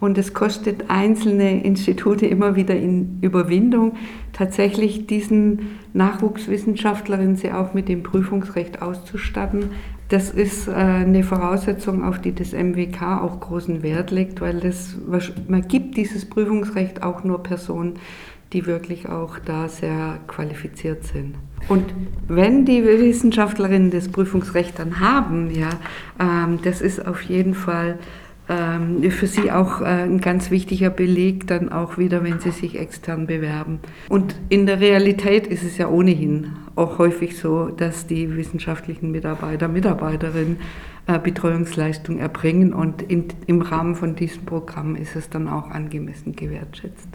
Und 0.00 0.18
es 0.18 0.34
kostet 0.34 0.90
einzelne 0.90 1.62
Institute 1.62 2.26
immer 2.26 2.56
wieder 2.56 2.74
in 2.74 3.18
Überwindung, 3.20 3.96
tatsächlich 4.32 5.06
diesen 5.06 5.78
Nachwuchswissenschaftlerinnen 5.92 7.36
sie 7.36 7.52
auch 7.52 7.72
mit 7.72 7.88
dem 7.88 8.02
Prüfungsrecht 8.02 8.82
auszustatten. 8.82 9.70
Das 10.10 10.28
ist 10.30 10.66
äh, 10.66 10.72
eine 10.72 11.22
Voraussetzung, 11.22 12.04
auf 12.04 12.20
die 12.20 12.34
das 12.34 12.52
MWK 12.52 13.22
auch 13.22 13.38
großen 13.38 13.82
Wert 13.84 14.10
legt, 14.10 14.40
weil 14.40 14.58
das, 14.58 14.96
man 15.48 15.66
gibt 15.68 15.96
dieses 15.96 16.28
Prüfungsrecht 16.28 17.04
auch 17.04 17.22
nur 17.22 17.42
Personen, 17.42 17.94
die 18.52 18.66
wirklich 18.66 19.08
auch 19.08 19.38
da 19.38 19.68
sehr 19.68 20.18
qualifiziert 20.26 21.04
sind. 21.04 21.36
Und 21.68 21.94
wenn 22.26 22.64
die 22.64 22.84
Wissenschaftlerinnen 22.84 23.92
das 23.92 24.08
Prüfungsrecht 24.08 24.80
dann 24.80 24.98
haben, 24.98 25.50
ja, 25.52 25.70
ähm, 26.18 26.58
das 26.64 26.80
ist 26.80 27.06
auf 27.06 27.22
jeden 27.22 27.54
Fall 27.54 27.96
für 29.10 29.26
sie 29.26 29.52
auch 29.52 29.80
äh, 29.80 29.84
ein 29.84 30.20
ganz 30.20 30.50
wichtiger 30.50 30.90
Beleg, 30.90 31.46
dann 31.46 31.70
auch 31.70 31.98
wieder, 31.98 32.24
wenn 32.24 32.40
sie 32.40 32.50
sich 32.50 32.78
extern 32.78 33.26
bewerben. 33.26 33.78
Und 34.08 34.34
in 34.48 34.66
der 34.66 34.80
Realität 34.80 35.46
ist 35.46 35.62
es 35.62 35.78
ja 35.78 35.88
ohnehin 35.88 36.52
auch 36.74 36.98
häufig 36.98 37.38
so, 37.38 37.68
dass 37.68 38.06
die 38.06 38.36
wissenschaftlichen 38.36 39.12
Mitarbeiter, 39.12 39.68
Mitarbeiterinnen 39.68 40.56
äh, 41.06 41.18
Betreuungsleistung 41.18 42.18
erbringen 42.18 42.72
und 42.72 43.02
in, 43.02 43.26
im 43.46 43.62
Rahmen 43.62 43.94
von 43.94 44.16
diesem 44.16 44.44
Programm 44.46 44.96
ist 44.96 45.14
es 45.14 45.30
dann 45.30 45.48
auch 45.48 45.70
angemessen 45.70 46.34
gewertschätzt. 46.34 47.08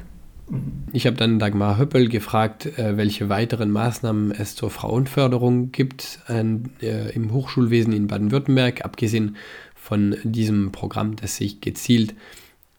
Ich 0.93 1.07
habe 1.07 1.17
dann 1.17 1.39
Dagmar 1.39 1.79
Höppel 1.79 2.07
gefragt, 2.07 2.77
äh, 2.77 2.97
welche 2.97 3.29
weiteren 3.29 3.71
Maßnahmen 3.71 4.31
es 4.31 4.55
zur 4.55 4.69
Frauenförderung 4.69 5.71
gibt 5.71 6.19
im 6.29 7.33
Hochschulwesen 7.33 7.93
in 7.93 8.07
Baden-Württemberg, 8.07 8.85
abgesehen 8.85 9.37
von 9.85 10.15
diesem 10.23 10.71
Programm, 10.71 11.15
das 11.15 11.35
sich 11.35 11.61
gezielt 11.61 12.15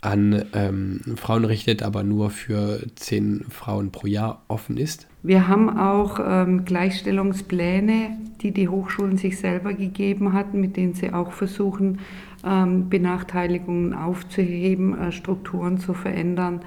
an 0.00 0.44
ähm, 0.54 1.00
Frauen 1.14 1.44
richtet, 1.44 1.84
aber 1.84 2.02
nur 2.02 2.30
für 2.30 2.80
zehn 2.96 3.44
Frauen 3.48 3.92
pro 3.92 4.08
Jahr 4.08 4.42
offen 4.48 4.76
ist. 4.76 5.06
Wir 5.22 5.46
haben 5.46 5.78
auch 5.78 6.18
ähm, 6.20 6.64
Gleichstellungspläne, 6.64 8.16
die 8.42 8.50
die 8.50 8.68
Hochschulen 8.68 9.18
sich 9.18 9.38
selber 9.38 9.72
gegeben 9.72 10.32
hatten, 10.32 10.60
mit 10.60 10.76
denen 10.76 10.94
sie 10.94 11.12
auch 11.12 11.30
versuchen, 11.30 12.00
ähm, 12.44 12.88
Benachteiligungen 12.88 13.94
aufzuheben, 13.94 14.98
äh, 14.98 15.12
Strukturen 15.12 15.78
zu 15.78 15.94
verändern. 15.94 16.60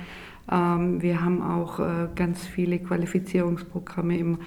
Ähm, 0.50 1.02
wir 1.02 1.22
haben 1.22 1.42
auch 1.42 1.80
äh, 1.80 2.08
ganz 2.16 2.48
viele 2.48 2.80
Qualifizierungsprogramme 2.80 4.18
im, 4.18 4.38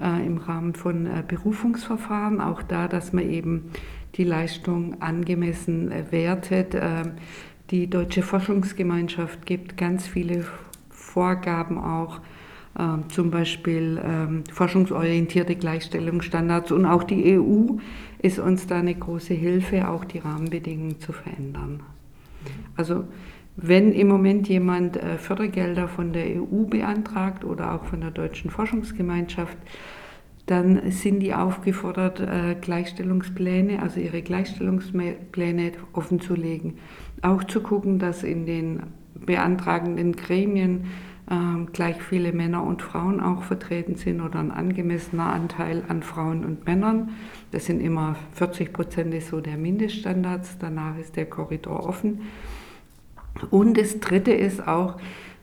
äh, 0.00 0.26
im 0.26 0.38
Rahmen 0.38 0.74
von 0.74 1.04
äh, 1.04 1.22
Berufungsverfahren, 1.26 2.40
auch 2.40 2.62
da, 2.62 2.88
dass 2.88 3.12
man 3.12 3.28
eben 3.30 3.70
die 4.16 4.24
Leistung 4.24 5.00
angemessen 5.00 5.92
wertet. 6.10 6.74
Ähm, 6.74 7.12
die 7.70 7.88
Deutsche 7.88 8.22
Forschungsgemeinschaft 8.22 9.46
gibt 9.46 9.76
ganz 9.76 10.06
viele 10.06 10.44
Vorgaben 10.90 11.78
auch, 11.78 12.20
ähm, 12.78 13.08
zum 13.08 13.30
Beispiel 13.30 14.00
forschungsorientierte 14.52 15.56
Gleichstellungsstandards 15.56 16.72
und 16.72 16.86
auch 16.86 17.04
die 17.04 17.38
EU 17.38 17.76
ist 18.20 18.38
uns 18.38 18.66
da 18.66 18.78
eine 18.78 18.94
große 18.94 19.34
Hilfe, 19.34 19.88
auch 19.88 20.04
die 20.04 20.18
Rahmenbedingungen 20.18 21.00
zu 21.00 21.12
verändern. 21.12 21.82
Also 22.76 23.04
wenn 23.56 23.92
im 23.92 24.08
Moment 24.08 24.48
jemand 24.48 24.96
äh, 24.96 25.16
Fördergelder 25.16 25.86
von 25.88 26.12
der 26.12 26.26
EU 26.26 26.64
beantragt 26.64 27.44
oder 27.44 27.74
auch 27.74 27.84
von 27.84 28.00
der 28.00 28.10
Deutschen 28.10 28.50
Forschungsgemeinschaft, 28.50 29.56
dann 30.46 30.90
sind 30.90 31.20
die 31.20 31.34
aufgefordert, 31.34 32.20
äh, 32.20 32.54
Gleichstellungspläne, 32.60 33.80
also 33.80 34.00
ihre 34.00 34.22
Gleichstellungspläne 34.22 35.72
offenzulegen. 35.92 36.78
Auch 37.22 37.44
zu 37.44 37.60
gucken, 37.62 37.98
dass 37.98 38.22
in 38.22 38.44
den 38.44 38.82
beantragenden 39.14 40.12
Gremien 40.14 40.84
ähm, 41.30 41.68
gleich 41.72 42.02
viele 42.02 42.32
Männer 42.32 42.62
und 42.62 42.82
Frauen 42.82 43.20
auch 43.20 43.44
vertreten 43.44 43.96
sind 43.96 44.20
oder 44.20 44.38
ein 44.38 44.50
angemessener 44.50 45.32
Anteil 45.32 45.82
an 45.88 46.02
Frauen 46.02 46.44
und 46.44 46.66
Männern. 46.66 47.10
Das 47.50 47.64
sind 47.64 47.80
immer 47.80 48.16
40 48.32 48.74
Prozent 48.74 49.14
so 49.22 49.40
der 49.40 49.56
Mindeststandards, 49.56 50.58
danach 50.58 50.98
ist 50.98 51.16
der 51.16 51.26
Korridor 51.26 51.86
offen. 51.86 52.20
Und 53.50 53.78
das 53.78 54.00
Dritte 54.00 54.32
ist 54.32 54.68
auch, 54.68 54.96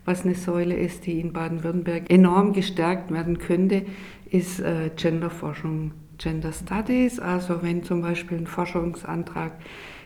was 0.04 0.24
eine 0.24 0.34
Säule 0.34 0.74
ist, 0.74 1.06
die 1.06 1.20
in 1.20 1.32
Baden-Württemberg 1.32 2.10
enorm 2.10 2.52
gestärkt 2.52 3.10
werden 3.12 3.38
könnte, 3.38 3.84
ist 4.30 4.60
äh, 4.60 4.90
Genderforschung, 4.96 5.92
Gender 6.18 6.52
Studies. 6.52 7.20
Also 7.20 7.62
wenn 7.62 7.82
zum 7.82 8.02
Beispiel 8.02 8.38
ein 8.38 8.46
Forschungsantrag 8.46 9.52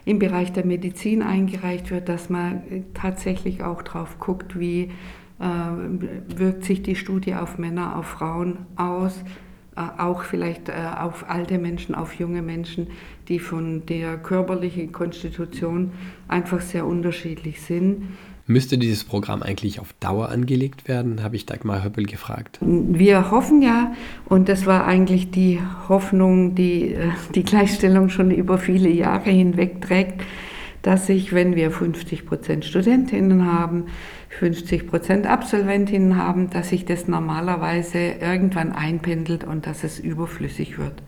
im 0.05 0.19
Bereich 0.19 0.53
der 0.53 0.65
Medizin 0.65 1.23
eingereicht 1.23 1.91
wird, 1.91 2.09
dass 2.09 2.31
man 2.31 2.63
tatsächlich 2.95 3.63
auch 3.63 3.83
drauf 3.83 4.19
guckt, 4.19 4.59
wie 4.59 4.93
äh, 5.39 6.39
wirkt 6.39 6.65
sich 6.65 6.83
die 6.83 6.97
Studie 6.97 7.35
auf 7.35 7.59
Männer, 7.59 7.97
auf 7.97 8.07
Frauen 8.07 8.59
aus, 8.77 9.23
äh, 9.77 9.81
auch 9.99 10.23
vielleicht 10.23 10.69
äh, 10.69 10.73
auf 10.99 11.29
alte 11.29 11.59
Menschen, 11.59 11.95
auf 11.95 12.15
junge 12.15 12.41
Menschen, 12.41 12.87
die 13.29 13.39
von 13.39 13.85
der 13.87 14.17
körperlichen 14.17 14.93
Konstitution 14.93 15.93
einfach 16.29 16.61
sehr 16.61 16.87
unterschiedlich 16.87 17.61
sind. 17.61 18.05
Müsste 18.49 18.79
dieses 18.79 19.03
Programm 19.03 19.43
eigentlich 19.43 19.81
auf 19.81 19.93
Dauer 19.99 20.29
angelegt 20.29 20.87
werden, 20.87 21.25
habe 21.25 21.35
ich 21.35 21.47
Dagmar 21.47 21.83
Höppel 21.83 22.07
gefragt. 22.07 22.59
Wir 22.61 23.33
hoffen 23.33 23.61
ja, 23.61 23.93
und 24.27 24.49
das 24.49 24.67
war 24.67 24.87
eigentlich 24.87 25.33
die 25.33 25.61
Hoffnung, 25.89 26.55
die 26.55 26.95
äh, 26.95 27.09
die 27.35 27.43
Gleichstellung 27.43 28.09
schon 28.09 28.31
über 28.31 28.59
viele 28.59 28.89
Jahre 28.89 29.31
hinweg 29.31 29.81
trägt, 29.81 30.23
dass 30.83 31.09
sich, 31.09 31.33
wenn 31.33 31.57
wir 31.57 31.73
50 31.73 32.25
Prozent 32.25 32.65
Studentinnen 32.65 33.51
haben, 33.51 33.87
50 34.39 34.87
Prozent 34.87 35.27
Absolventinnen 35.27 36.17
haben, 36.17 36.49
dass 36.49 36.69
sich 36.69 36.85
das 36.85 37.09
normalerweise 37.09 37.99
irgendwann 37.99 38.71
einpendelt 38.71 39.43
und 39.43 39.67
dass 39.67 39.83
es 39.83 39.99
überflüssig 39.99 40.79
wird. 40.79 41.03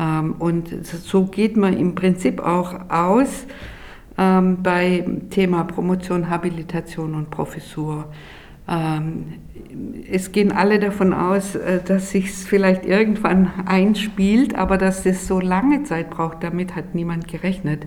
Ähm, 0.00 0.34
und 0.40 0.84
so 0.84 1.26
geht 1.26 1.56
man 1.56 1.76
im 1.76 1.94
Prinzip 1.94 2.40
auch 2.40 2.90
aus 2.90 3.46
ähm, 4.18 4.62
bei 4.62 5.04
Thema 5.30 5.64
Promotion, 5.64 6.30
Habilitation 6.30 7.14
und 7.14 7.30
Professur. 7.30 8.06
Ähm, 8.68 9.34
es 10.10 10.32
gehen 10.32 10.52
alle 10.52 10.78
davon 10.78 11.12
aus, 11.12 11.54
äh, 11.54 11.80
dass 11.84 12.10
sich 12.10 12.32
vielleicht 12.32 12.86
irgendwann 12.86 13.50
einspielt, 13.66 14.54
aber 14.54 14.78
dass 14.78 15.06
es 15.06 15.26
so 15.26 15.40
lange 15.40 15.84
Zeit 15.84 16.10
braucht, 16.10 16.42
damit 16.42 16.74
hat 16.74 16.94
niemand 16.94 17.28
gerechnet. 17.28 17.86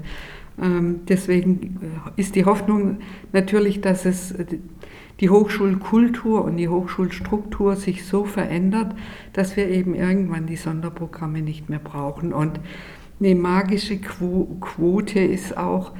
Ähm, 0.61 1.01
deswegen 1.07 1.79
äh, 2.15 2.21
ist 2.21 2.35
die 2.35 2.45
Hoffnung 2.45 2.99
natürlich, 3.33 3.81
dass 3.81 4.05
es 4.05 4.31
äh, 4.31 4.45
die 5.19 5.29
Hochschulkultur 5.29 6.45
und 6.45 6.57
die 6.57 6.69
Hochschulstruktur 6.69 7.75
sich 7.75 8.05
so 8.05 8.23
verändert, 8.23 8.95
dass 9.33 9.57
wir 9.57 9.67
eben 9.67 9.93
irgendwann 9.93 10.45
die 10.45 10.55
Sonderprogramme 10.55 11.41
nicht 11.41 11.69
mehr 11.69 11.79
brauchen. 11.79 12.31
Und 12.31 12.59
eine 13.19 13.35
magische 13.35 13.99
Quote 13.99 15.19
ist 15.19 15.57
auch, 15.57 15.91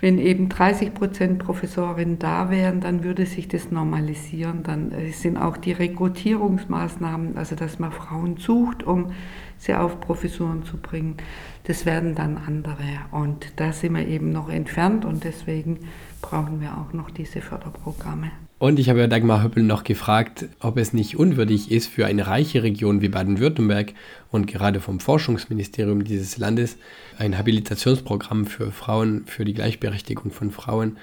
wenn 0.00 0.18
eben 0.18 0.48
30 0.48 0.94
Prozent 0.94 1.38
Professorinnen 1.40 2.20
da 2.20 2.50
wären, 2.50 2.80
dann 2.80 3.02
würde 3.02 3.26
sich 3.26 3.48
das 3.48 3.72
normalisieren. 3.72 4.62
Dann 4.62 4.92
äh, 4.92 5.10
sind 5.10 5.36
auch 5.36 5.56
die 5.56 5.72
Rekrutierungsmaßnahmen, 5.72 7.36
also 7.36 7.56
dass 7.56 7.80
man 7.80 7.90
Frauen 7.90 8.36
sucht, 8.36 8.84
um 8.84 9.12
sie 9.56 9.74
auf 9.74 10.00
Professuren 10.00 10.62
zu 10.62 10.76
bringen, 10.76 11.16
das 11.64 11.84
werden 11.84 12.14
dann 12.14 12.38
andere. 12.38 12.84
Und 13.10 13.52
da 13.56 13.72
sind 13.72 13.96
wir 13.96 14.06
eben 14.06 14.30
noch 14.30 14.48
entfernt 14.48 15.04
und 15.04 15.24
deswegen 15.24 15.80
brauchen 16.28 16.60
wir 16.60 16.76
auch 16.76 16.92
noch 16.92 17.10
diese 17.10 17.40
Förderprogramme. 17.40 18.30
Und 18.58 18.78
ich 18.78 18.88
habe 18.88 19.00
ja 19.00 19.06
Dagmar 19.06 19.42
Höppel 19.42 19.62
noch 19.62 19.84
gefragt, 19.84 20.46
ob 20.60 20.76
es 20.78 20.92
nicht 20.92 21.16
unwürdig 21.16 21.70
ist 21.70 21.86
für 21.86 22.06
eine 22.06 22.26
reiche 22.26 22.62
Region 22.62 23.00
wie 23.00 23.08
Baden-Württemberg 23.08 23.94
und 24.30 24.46
gerade 24.46 24.80
vom 24.80 25.00
Forschungsministerium 25.00 26.04
dieses 26.04 26.36
Landes 26.38 26.76
ein 27.18 27.38
Habilitationsprogramm 27.38 28.46
für 28.46 28.72
Frauen, 28.72 29.24
für 29.26 29.44
die 29.44 29.54
Gleichberechtigung 29.54 30.32
von 30.32 30.50
Frauen 30.50 30.98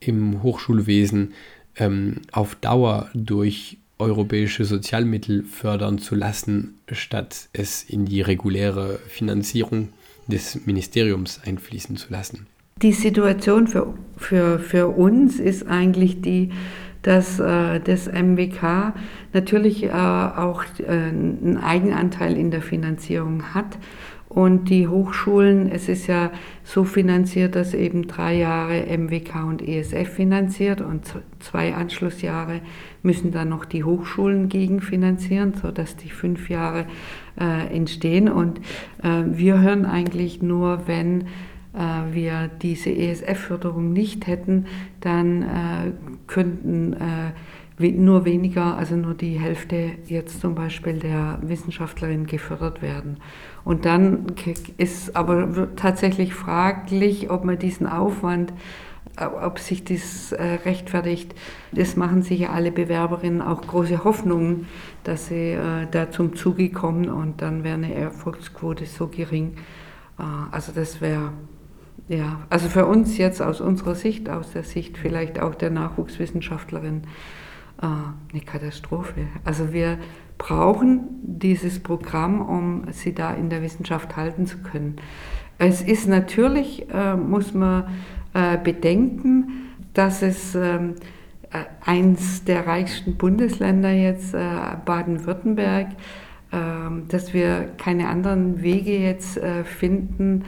im 0.00 0.42
Hochschulwesen 0.42 1.34
ähm, 1.76 2.22
auf 2.32 2.56
Dauer 2.56 3.08
durch 3.14 3.78
europäische 3.98 4.64
Sozialmittel 4.64 5.44
fördern 5.44 5.98
zu 5.98 6.16
lassen, 6.16 6.80
statt 6.90 7.48
es 7.52 7.84
in 7.84 8.06
die 8.06 8.20
reguläre 8.20 8.98
Finanzierung 9.06 9.90
des 10.26 10.66
Ministeriums 10.66 11.40
einfließen 11.44 11.96
zu 11.96 12.10
lassen. 12.10 12.46
Die 12.82 12.92
Situation 12.92 13.68
für, 13.68 13.94
für, 14.16 14.58
für 14.58 14.88
uns 14.88 15.38
ist 15.38 15.68
eigentlich 15.68 16.20
die, 16.20 16.50
dass 17.02 17.38
äh, 17.38 17.78
das 17.78 18.08
MWK 18.08 18.94
natürlich 19.32 19.84
äh, 19.84 19.90
auch 19.90 20.64
äh, 20.78 20.88
einen 20.88 21.58
Eigenanteil 21.62 22.36
in 22.36 22.50
der 22.50 22.60
Finanzierung 22.60 23.54
hat. 23.54 23.78
Und 24.28 24.70
die 24.70 24.88
Hochschulen, 24.88 25.70
es 25.70 25.90
ist 25.90 26.06
ja 26.06 26.30
so 26.64 26.84
finanziert, 26.84 27.54
dass 27.54 27.74
eben 27.74 28.08
drei 28.08 28.34
Jahre 28.34 28.86
MWK 28.86 29.44
und 29.46 29.60
ESF 29.60 30.08
finanziert 30.08 30.80
und 30.80 31.04
zwei 31.38 31.74
Anschlussjahre 31.74 32.62
müssen 33.02 33.30
dann 33.30 33.50
noch 33.50 33.66
die 33.66 33.84
Hochschulen 33.84 34.48
gegenfinanzieren, 34.48 35.52
sodass 35.52 35.96
die 35.96 36.08
fünf 36.08 36.48
Jahre 36.48 36.86
äh, 37.38 37.76
entstehen. 37.76 38.30
Und 38.30 38.58
äh, 39.02 39.22
wir 39.26 39.60
hören 39.60 39.84
eigentlich 39.84 40.40
nur, 40.40 40.86
wenn 40.86 41.24
äh, 41.74 42.12
wir 42.14 42.50
diese 42.60 42.90
ESF-Förderung 42.90 43.94
nicht 43.94 44.26
hätten, 44.26 44.66
dann 45.00 45.42
äh, 45.42 45.92
könnten 46.26 46.92
äh, 46.92 47.90
nur 47.90 48.26
weniger, 48.26 48.76
also 48.76 48.94
nur 48.94 49.14
die 49.14 49.40
Hälfte 49.40 49.92
jetzt 50.06 50.40
zum 50.40 50.54
Beispiel 50.54 50.98
der 50.98 51.38
Wissenschaftlerin 51.40 52.26
gefördert 52.26 52.82
werden. 52.82 53.16
Und 53.64 53.86
dann 53.86 54.26
ist 54.76 55.16
aber 55.16 55.74
tatsächlich 55.74 56.34
fraglich, 56.34 57.30
ob 57.30 57.44
man 57.44 57.58
diesen 57.58 57.88
Aufwand, 57.88 58.52
ob 59.16 59.58
sich 59.58 59.82
das 59.82 60.32
rechtfertigt. 60.38 61.34
Das 61.72 61.96
machen 61.96 62.22
sich 62.22 62.40
ja 62.40 62.50
alle 62.50 62.70
Bewerberinnen 62.70 63.42
auch 63.42 63.62
große 63.62 64.04
Hoffnungen, 64.04 64.68
dass 65.02 65.26
sie 65.26 65.56
da 65.90 66.10
zum 66.10 66.36
Zuge 66.36 66.70
kommen 66.70 67.08
und 67.08 67.42
dann 67.42 67.64
wäre 67.64 67.74
eine 67.74 67.92
Erfolgsquote 67.94 68.86
so 68.86 69.08
gering. 69.08 69.56
Also 70.52 70.70
das 70.72 71.00
wäre 71.00 71.32
ja, 72.12 72.40
also 72.50 72.68
für 72.68 72.84
uns 72.84 73.16
jetzt 73.16 73.40
aus 73.40 73.62
unserer 73.62 73.94
Sicht, 73.94 74.28
aus 74.28 74.52
der 74.52 74.64
Sicht 74.64 74.98
vielleicht 74.98 75.40
auch 75.40 75.54
der 75.54 75.70
Nachwuchswissenschaftlerin, 75.70 77.04
äh, 77.80 77.86
eine 77.86 78.42
Katastrophe. 78.44 79.26
Also 79.44 79.72
wir 79.72 79.98
brauchen 80.36 81.20
dieses 81.22 81.80
Programm, 81.80 82.42
um 82.42 82.84
sie 82.92 83.14
da 83.14 83.32
in 83.32 83.48
der 83.48 83.62
Wissenschaft 83.62 84.14
halten 84.16 84.46
zu 84.46 84.58
können. 84.58 84.96
Es 85.56 85.80
ist 85.80 86.06
natürlich, 86.06 86.86
äh, 86.92 87.16
muss 87.16 87.54
man 87.54 87.84
äh, 88.34 88.58
bedenken, 88.58 89.70
dass 89.94 90.20
es 90.20 90.54
ähm, 90.54 90.96
eins 91.84 92.44
der 92.44 92.66
reichsten 92.66 93.16
Bundesländer 93.16 93.90
jetzt, 93.90 94.32
Baden-Württemberg, 94.32 95.88
ähm, 96.50 97.04
dass 97.08 97.34
wir 97.34 97.70
keine 97.76 98.08
anderen 98.08 98.62
Wege 98.62 98.98
jetzt 98.98 99.38
finden, 99.64 100.44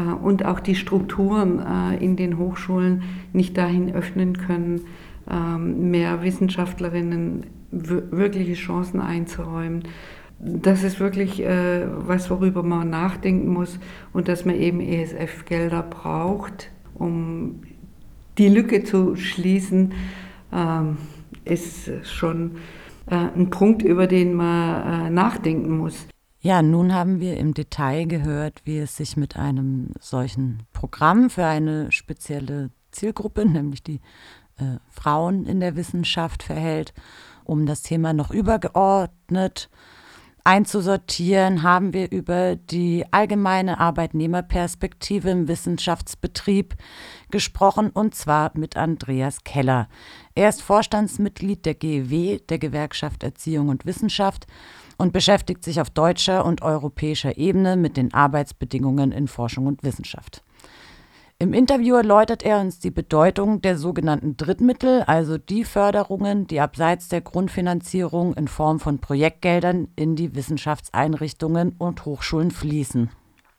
und 0.00 0.44
auch 0.44 0.60
die 0.60 0.74
Strukturen 0.74 1.58
äh, 1.58 1.96
in 2.04 2.16
den 2.16 2.38
Hochschulen 2.38 3.02
nicht 3.32 3.56
dahin 3.56 3.94
öffnen 3.94 4.36
können, 4.36 4.82
ähm, 5.30 5.90
mehr 5.90 6.22
Wissenschaftlerinnen 6.22 7.46
wirkliche 7.70 8.54
Chancen 8.54 9.00
einzuräumen. 9.00 9.84
Das 10.38 10.82
ist 10.82 11.00
wirklich 11.00 11.42
äh, 11.42 11.86
was, 12.06 12.30
worüber 12.30 12.62
man 12.62 12.90
nachdenken 12.90 13.48
muss 13.48 13.78
und 14.12 14.28
dass 14.28 14.44
man 14.44 14.56
eben 14.56 14.80
ESF-Gelder 14.80 15.82
braucht, 15.82 16.70
um 16.94 17.62
die 18.36 18.48
Lücke 18.48 18.84
zu 18.84 19.16
schließen, 19.16 19.94
ähm, 20.52 20.98
ist 21.44 21.90
schon 22.02 22.56
ein 23.08 23.50
Punkt, 23.50 23.82
über 23.82 24.08
den 24.08 24.34
man 24.34 25.14
nachdenken 25.14 25.78
muss. 25.78 26.08
Ja, 26.46 26.62
nun 26.62 26.94
haben 26.94 27.18
wir 27.18 27.38
im 27.38 27.54
Detail 27.54 28.04
gehört, 28.04 28.62
wie 28.62 28.78
es 28.78 28.96
sich 28.96 29.16
mit 29.16 29.36
einem 29.36 29.90
solchen 29.98 30.62
Programm 30.72 31.28
für 31.28 31.44
eine 31.44 31.90
spezielle 31.90 32.70
Zielgruppe, 32.92 33.44
nämlich 33.44 33.82
die 33.82 34.00
äh, 34.58 34.78
Frauen 34.88 35.44
in 35.44 35.58
der 35.58 35.74
Wissenschaft, 35.74 36.44
verhält. 36.44 36.94
Um 37.42 37.66
das 37.66 37.82
Thema 37.82 38.12
noch 38.12 38.30
übergeordnet 38.30 39.68
einzusortieren, 40.44 41.64
haben 41.64 41.92
wir 41.92 42.12
über 42.12 42.54
die 42.54 43.04
allgemeine 43.10 43.80
Arbeitnehmerperspektive 43.80 45.28
im 45.28 45.48
Wissenschaftsbetrieb 45.48 46.76
gesprochen, 47.32 47.90
und 47.90 48.14
zwar 48.14 48.52
mit 48.54 48.76
Andreas 48.76 49.42
Keller. 49.42 49.88
Er 50.36 50.48
ist 50.48 50.62
Vorstandsmitglied 50.62 51.66
der 51.66 51.74
GEW, 51.74 52.38
der 52.48 52.60
Gewerkschaft 52.60 53.24
Erziehung 53.24 53.68
und 53.68 53.84
Wissenschaft, 53.84 54.46
und 54.96 55.12
beschäftigt 55.12 55.64
sich 55.64 55.80
auf 55.80 55.90
deutscher 55.90 56.44
und 56.44 56.62
europäischer 56.62 57.36
Ebene 57.36 57.76
mit 57.76 57.96
den 57.96 58.14
Arbeitsbedingungen 58.14 59.12
in 59.12 59.28
Forschung 59.28 59.66
und 59.66 59.82
Wissenschaft. 59.82 60.42
Im 61.38 61.52
Interview 61.52 61.96
erläutert 61.96 62.42
er 62.42 62.60
uns 62.60 62.78
die 62.78 62.90
Bedeutung 62.90 63.60
der 63.60 63.76
sogenannten 63.76 64.38
Drittmittel, 64.38 65.02
also 65.06 65.36
die 65.36 65.64
Förderungen, 65.64 66.46
die 66.46 66.60
abseits 66.60 67.08
der 67.08 67.20
Grundfinanzierung 67.20 68.32
in 68.32 68.48
Form 68.48 68.80
von 68.80 69.00
Projektgeldern 69.00 69.88
in 69.96 70.16
die 70.16 70.34
Wissenschaftseinrichtungen 70.34 71.74
und 71.76 72.06
Hochschulen 72.06 72.50
fließen. 72.50 73.10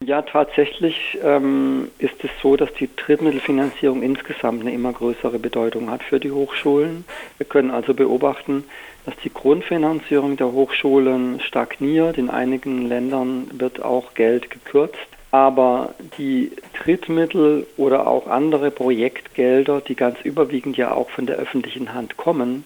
Ja, 0.04 0.23
tatsächlich 0.23 1.19
ähm, 1.23 1.89
ist 2.00 2.23
es 2.23 2.32
so, 2.41 2.56
dass 2.56 2.73
die 2.73 2.89
Drittmittelfinanzierung 2.95 4.02
insgesamt 4.02 4.62
eine 4.62 4.71
immer 4.71 4.93
größere 4.93 5.38
Bedeutung 5.38 5.91
hat 5.91 6.02
für 6.02 6.19
die 6.19 6.32
Hochschulen. 6.32 7.06
Wir 7.38 7.45
können 7.45 7.71
also 7.71 7.93
beobachten, 7.93 8.63
dass 9.08 9.15
die 9.24 9.34
Grundfinanzierung 9.34 10.36
der 10.36 10.52
Hochschulen 10.52 11.39
stagniert. 11.39 12.17
In 12.17 12.30
einigen 12.30 12.89
Ländern 12.89 13.50
wird 13.54 13.82
auch 13.82 14.13
Geld 14.15 14.50
gekürzt. 14.50 14.98
Aber 15.32 15.96
die 16.17 16.52
Drittmittel 16.84 17.65
oder 17.78 18.06
auch 18.06 18.28
andere 18.28 18.70
Projektgelder, 18.70 19.80
die 19.80 19.96
ganz 19.96 20.20
überwiegend 20.26 20.76
ja 20.76 20.91
auch 20.91 21.10
von 21.10 21.26
der 21.26 21.38
öffentlichen 21.38 21.93
Hand 21.93 22.17
kommen, 22.17 22.65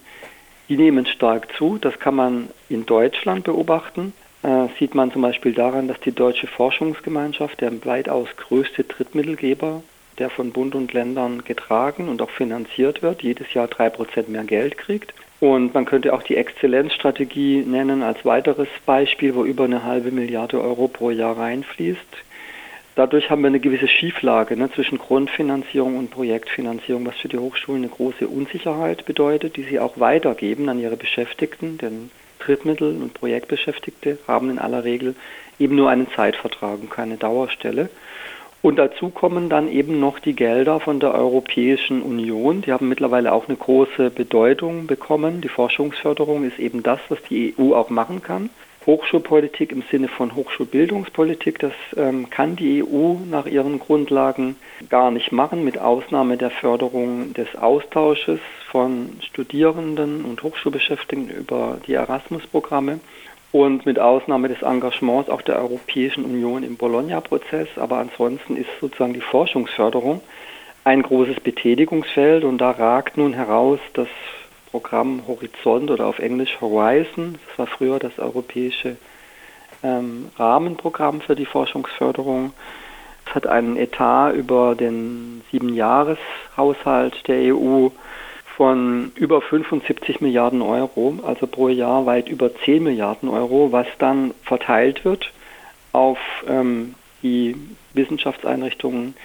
die 0.67 0.77
nehmen 0.77 1.05
stark 1.05 1.49
zu. 1.57 1.77
Das 1.77 1.99
kann 1.99 2.15
man 2.15 2.49
in 2.69 2.87
Deutschland 2.87 3.43
beobachten. 3.43 4.11
Äh, 4.41 4.65
sieht 4.79 4.95
man 4.95 5.11
zum 5.11 5.21
Beispiel 5.21 5.53
daran, 5.53 5.87
dass 5.87 5.99
die 5.99 6.11
Deutsche 6.11 6.47
Forschungsgemeinschaft, 6.47 7.61
der 7.61 7.85
weitaus 7.85 8.29
größte 8.35 8.83
Drittmittelgeber, 8.85 9.83
der 10.17 10.31
von 10.31 10.51
Bund 10.51 10.73
und 10.73 10.91
Ländern 10.91 11.43
getragen 11.43 12.09
und 12.09 12.19
auch 12.19 12.31
finanziert 12.31 13.03
wird, 13.03 13.21
jedes 13.21 13.53
Jahr 13.53 13.67
drei 13.67 13.91
Prozent 13.91 14.29
mehr 14.29 14.43
Geld 14.43 14.79
kriegt. 14.79 15.13
Und 15.41 15.73
man 15.73 15.85
könnte 15.85 16.13
auch 16.13 16.21
die 16.21 16.37
Exzellenzstrategie 16.37 17.63
nennen 17.65 18.03
als 18.03 18.23
weiteres 18.23 18.67
Beispiel, 18.85 19.33
wo 19.33 19.43
über 19.43 19.63
eine 19.63 19.83
halbe 19.83 20.11
Milliarde 20.11 20.61
Euro 20.61 20.87
pro 20.87 21.09
Jahr 21.09 21.35
reinfließt. 21.35 21.99
dadurch 22.95 23.31
haben 23.31 23.41
wir 23.41 23.47
eine 23.47 23.59
gewisse 23.59 23.87
Schieflage 23.87 24.55
ne, 24.55 24.71
zwischen 24.71 24.99
Grundfinanzierung 24.99 25.97
und 25.97 26.11
Projektfinanzierung, 26.11 27.07
was 27.07 27.15
für 27.17 27.27
die 27.27 27.39
Hochschulen 27.39 27.81
eine 27.81 27.91
große 27.91 28.27
Unsicherheit 28.27 29.05
bedeutet, 29.05 29.57
die 29.57 29.63
sie 29.63 29.79
auch 29.79 29.99
weitergeben 29.99 30.69
an 30.69 30.79
ihre 30.79 30.95
Beschäftigten, 30.95 31.79
denn 31.79 32.11
Drittmittel 32.37 33.01
und 33.01 33.15
Projektbeschäftigte 33.15 34.19
haben 34.27 34.51
in 34.51 34.59
aller 34.59 34.83
Regel 34.83 35.15
eben 35.57 35.75
nur 35.75 35.89
einen 35.89 36.11
Zeitvertrag 36.11 36.81
und 36.81 36.91
keine 36.91 37.17
Dauerstelle. 37.17 37.89
Und 38.61 38.77
dazu 38.77 39.09
kommen 39.09 39.49
dann 39.49 39.71
eben 39.71 39.99
noch 39.99 40.19
die 40.19 40.35
Gelder 40.35 40.79
von 40.79 40.99
der 40.99 41.15
Europäischen 41.15 42.03
Union. 42.03 42.61
Die 42.61 42.71
haben 42.71 42.89
mittlerweile 42.89 43.33
auch 43.33 43.47
eine 43.47 43.57
große 43.57 44.11
Bedeutung 44.11 44.85
bekommen. 44.85 45.41
Die 45.41 45.49
Forschungsförderung 45.49 46.43
ist 46.43 46.59
eben 46.59 46.83
das, 46.83 46.99
was 47.09 47.19
die 47.23 47.55
EU 47.57 47.73
auch 47.73 47.89
machen 47.89 48.21
kann. 48.21 48.51
Hochschulpolitik 48.85 49.71
im 49.71 49.83
Sinne 49.91 50.07
von 50.07 50.35
Hochschulbildungspolitik, 50.35 51.59
das 51.59 51.73
ähm, 51.95 52.31
kann 52.31 52.55
die 52.55 52.83
EU 52.83 53.13
nach 53.29 53.45
ihren 53.45 53.77
Grundlagen 53.77 54.55
gar 54.89 55.11
nicht 55.11 55.31
machen, 55.31 55.63
mit 55.63 55.77
Ausnahme 55.77 56.35
der 56.35 56.49
Förderung 56.49 57.33
des 57.35 57.55
Austausches 57.55 58.39
von 58.71 59.17
Studierenden 59.21 60.25
und 60.25 60.41
Hochschulbeschäftigten 60.41 61.29
über 61.29 61.77
die 61.85 61.93
Erasmus-Programme 61.93 62.99
und 63.51 63.85
mit 63.85 63.99
Ausnahme 63.99 64.47
des 64.47 64.61
Engagements 64.61 65.29
auch 65.29 65.41
der 65.41 65.59
Europäischen 65.59 66.23
Union 66.23 66.63
im 66.63 66.77
Bologna-Prozess. 66.77 67.67
Aber 67.75 67.97
ansonsten 67.97 68.55
ist 68.55 68.69
sozusagen 68.79 69.13
die 69.13 69.21
Forschungsförderung 69.21 70.21
ein 70.83 71.01
großes 71.03 71.41
Betätigungsfeld 71.41 72.43
und 72.43 72.57
da 72.57 72.71
ragt 72.71 73.17
nun 73.17 73.33
heraus 73.33 73.79
das 73.93 74.07
Programm 74.71 75.27
Horizont 75.27 75.91
oder 75.91 76.07
auf 76.07 76.19
Englisch 76.19 76.59
Horizon. 76.61 77.37
Das 77.49 77.59
war 77.59 77.67
früher 77.67 77.99
das 77.99 78.17
europäische 78.17 78.95
ähm, 79.83 80.29
Rahmenprogramm 80.37 81.21
für 81.21 81.35
die 81.35 81.45
Forschungsförderung. 81.45 82.53
Es 83.25 83.35
hat 83.35 83.47
einen 83.47 83.77
Etat 83.77 84.31
über 84.31 84.75
den 84.75 85.43
Siebenjahreshaushalt 85.51 87.27
der 87.27 87.55
EU 87.55 87.89
von 88.61 89.11
über 89.15 89.41
75 89.41 90.21
Milliarden 90.21 90.61
Euro, 90.61 91.15
also 91.25 91.47
pro 91.47 91.67
Jahr 91.69 92.05
weit 92.05 92.29
über 92.29 92.55
10 92.55 92.83
Milliarden 92.83 93.27
Euro, 93.27 93.71
was 93.71 93.87
dann 93.97 94.35
verteilt 94.43 95.03
wird 95.03 95.31
auf 95.93 96.19
ähm, 96.47 96.93
die 97.23 97.55
Wissenschaftseinrichtungen 97.95 99.15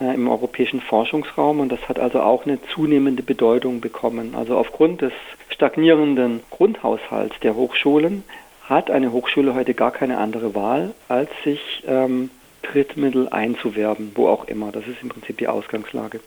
äh, 0.00 0.12
im 0.12 0.26
europäischen 0.26 0.80
Forschungsraum 0.80 1.60
und 1.60 1.68
das 1.68 1.88
hat 1.88 2.00
also 2.00 2.20
auch 2.20 2.44
eine 2.46 2.58
zunehmende 2.74 3.22
Bedeutung 3.22 3.80
bekommen. 3.80 4.34
Also 4.34 4.56
aufgrund 4.56 5.02
des 5.02 5.12
stagnierenden 5.50 6.40
Grundhaushalts 6.50 7.38
der 7.44 7.54
Hochschulen 7.54 8.24
hat 8.64 8.90
eine 8.90 9.12
Hochschule 9.12 9.54
heute 9.54 9.74
gar 9.74 9.92
keine 9.92 10.18
andere 10.18 10.56
Wahl, 10.56 10.96
als 11.06 11.30
sich 11.44 11.60
ähm, 11.86 12.28
Drittmittel 12.62 13.28
einzuwerben, 13.28 14.10
wo 14.16 14.26
auch 14.26 14.48
immer. 14.48 14.72
Das 14.72 14.88
ist 14.88 15.00
im 15.00 15.10
Prinzip 15.10 15.38
die 15.38 15.46
Ausgangslage. 15.46 16.18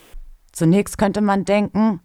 Zunächst 0.54 0.98
könnte 0.98 1.20
man 1.20 1.44
denken, 1.44 2.00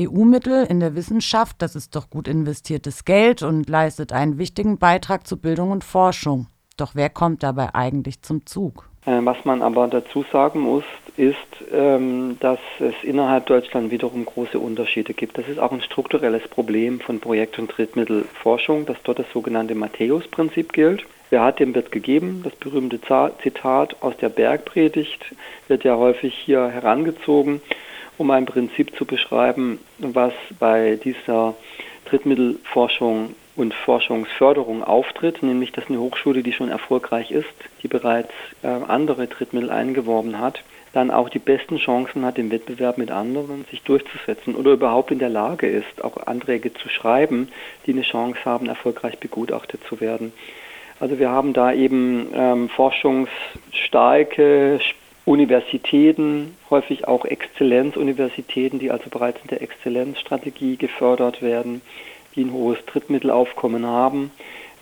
EU-Mittel 0.00 0.64
in 0.64 0.80
der 0.80 0.94
Wissenschaft, 0.94 1.56
das 1.60 1.76
ist 1.76 1.94
doch 1.94 2.08
gut 2.08 2.26
investiertes 2.26 3.04
Geld 3.04 3.42
und 3.42 3.68
leistet 3.68 4.12
einen 4.12 4.38
wichtigen 4.38 4.78
Beitrag 4.78 5.26
zu 5.26 5.36
Bildung 5.36 5.70
und 5.70 5.84
Forschung. 5.84 6.46
Doch 6.78 6.94
wer 6.94 7.10
kommt 7.10 7.42
dabei 7.42 7.74
eigentlich 7.74 8.22
zum 8.22 8.46
Zug? 8.46 8.88
Äh, 9.04 9.18
was 9.22 9.44
man 9.44 9.60
aber 9.60 9.88
dazu 9.88 10.24
sagen 10.32 10.60
muss, 10.60 10.84
ist, 11.16 11.36
ähm, 11.70 12.38
dass 12.40 12.58
es 12.78 12.94
innerhalb 13.02 13.46
Deutschland 13.46 13.90
wiederum 13.90 14.24
große 14.24 14.58
Unterschiede 14.58 15.12
gibt. 15.12 15.36
Das 15.36 15.46
ist 15.46 15.58
auch 15.58 15.72
ein 15.72 15.82
strukturelles 15.82 16.48
Problem 16.48 17.00
von 17.00 17.20
Projekt- 17.20 17.58
und 17.58 17.76
Drittmittelforschung, 17.76 18.86
dass 18.86 18.96
dort 19.02 19.18
das 19.18 19.30
sogenannte 19.32 19.74
Matthäus-Prinzip 19.74 20.72
gilt. 20.72 21.04
Wer 21.28 21.42
hat, 21.42 21.60
dem 21.60 21.74
wird 21.74 21.92
gegeben. 21.92 22.42
Das 22.44 22.54
berühmte 22.56 23.00
Zitat 23.42 23.96
aus 24.00 24.16
der 24.18 24.28
Bergpredigt 24.28 25.34
wird 25.68 25.84
ja 25.84 25.96
häufig 25.96 26.34
hier 26.34 26.68
herangezogen, 26.68 27.60
um 28.22 28.30
ein 28.30 28.46
Prinzip 28.46 28.96
zu 28.96 29.04
beschreiben, 29.04 29.80
was 29.98 30.32
bei 30.60 30.96
dieser 31.02 31.56
Drittmittelforschung 32.04 33.34
und 33.56 33.74
Forschungsförderung 33.74 34.84
auftritt, 34.84 35.42
nämlich 35.42 35.72
dass 35.72 35.88
eine 35.88 35.98
Hochschule, 35.98 36.44
die 36.44 36.52
schon 36.52 36.68
erfolgreich 36.68 37.32
ist, 37.32 37.48
die 37.82 37.88
bereits 37.88 38.30
äh, 38.62 38.68
andere 38.68 39.26
Drittmittel 39.26 39.70
eingeworben 39.70 40.38
hat, 40.38 40.62
dann 40.92 41.10
auch 41.10 41.30
die 41.30 41.40
besten 41.40 41.78
Chancen 41.78 42.24
hat, 42.24 42.38
im 42.38 42.52
Wettbewerb 42.52 42.96
mit 42.96 43.10
anderen 43.10 43.64
sich 43.72 43.82
durchzusetzen 43.82 44.54
oder 44.54 44.70
überhaupt 44.70 45.10
in 45.10 45.18
der 45.18 45.28
Lage 45.28 45.66
ist, 45.66 46.04
auch 46.04 46.28
Anträge 46.28 46.72
zu 46.72 46.88
schreiben, 46.88 47.48
die 47.86 47.92
eine 47.92 48.02
Chance 48.02 48.38
haben, 48.44 48.68
erfolgreich 48.68 49.18
begutachtet 49.18 49.80
zu 49.88 50.00
werden. 50.00 50.32
Also 51.00 51.18
wir 51.18 51.30
haben 51.30 51.54
da 51.54 51.72
eben 51.72 52.28
ähm, 52.32 52.68
forschungsstarke 52.68 54.78
Universitäten, 55.24 56.56
häufig 56.70 57.06
auch 57.06 57.24
Exzellenzuniversitäten, 57.24 58.78
die 58.78 58.90
also 58.90 59.08
bereits 59.08 59.40
in 59.42 59.48
der 59.48 59.62
Exzellenzstrategie 59.62 60.76
gefördert 60.76 61.42
werden 61.42 61.80
die 62.34 62.44
ein 62.44 62.52
hohes 62.52 62.78
Drittmittelaufkommen 62.86 63.86
haben, 63.86 64.30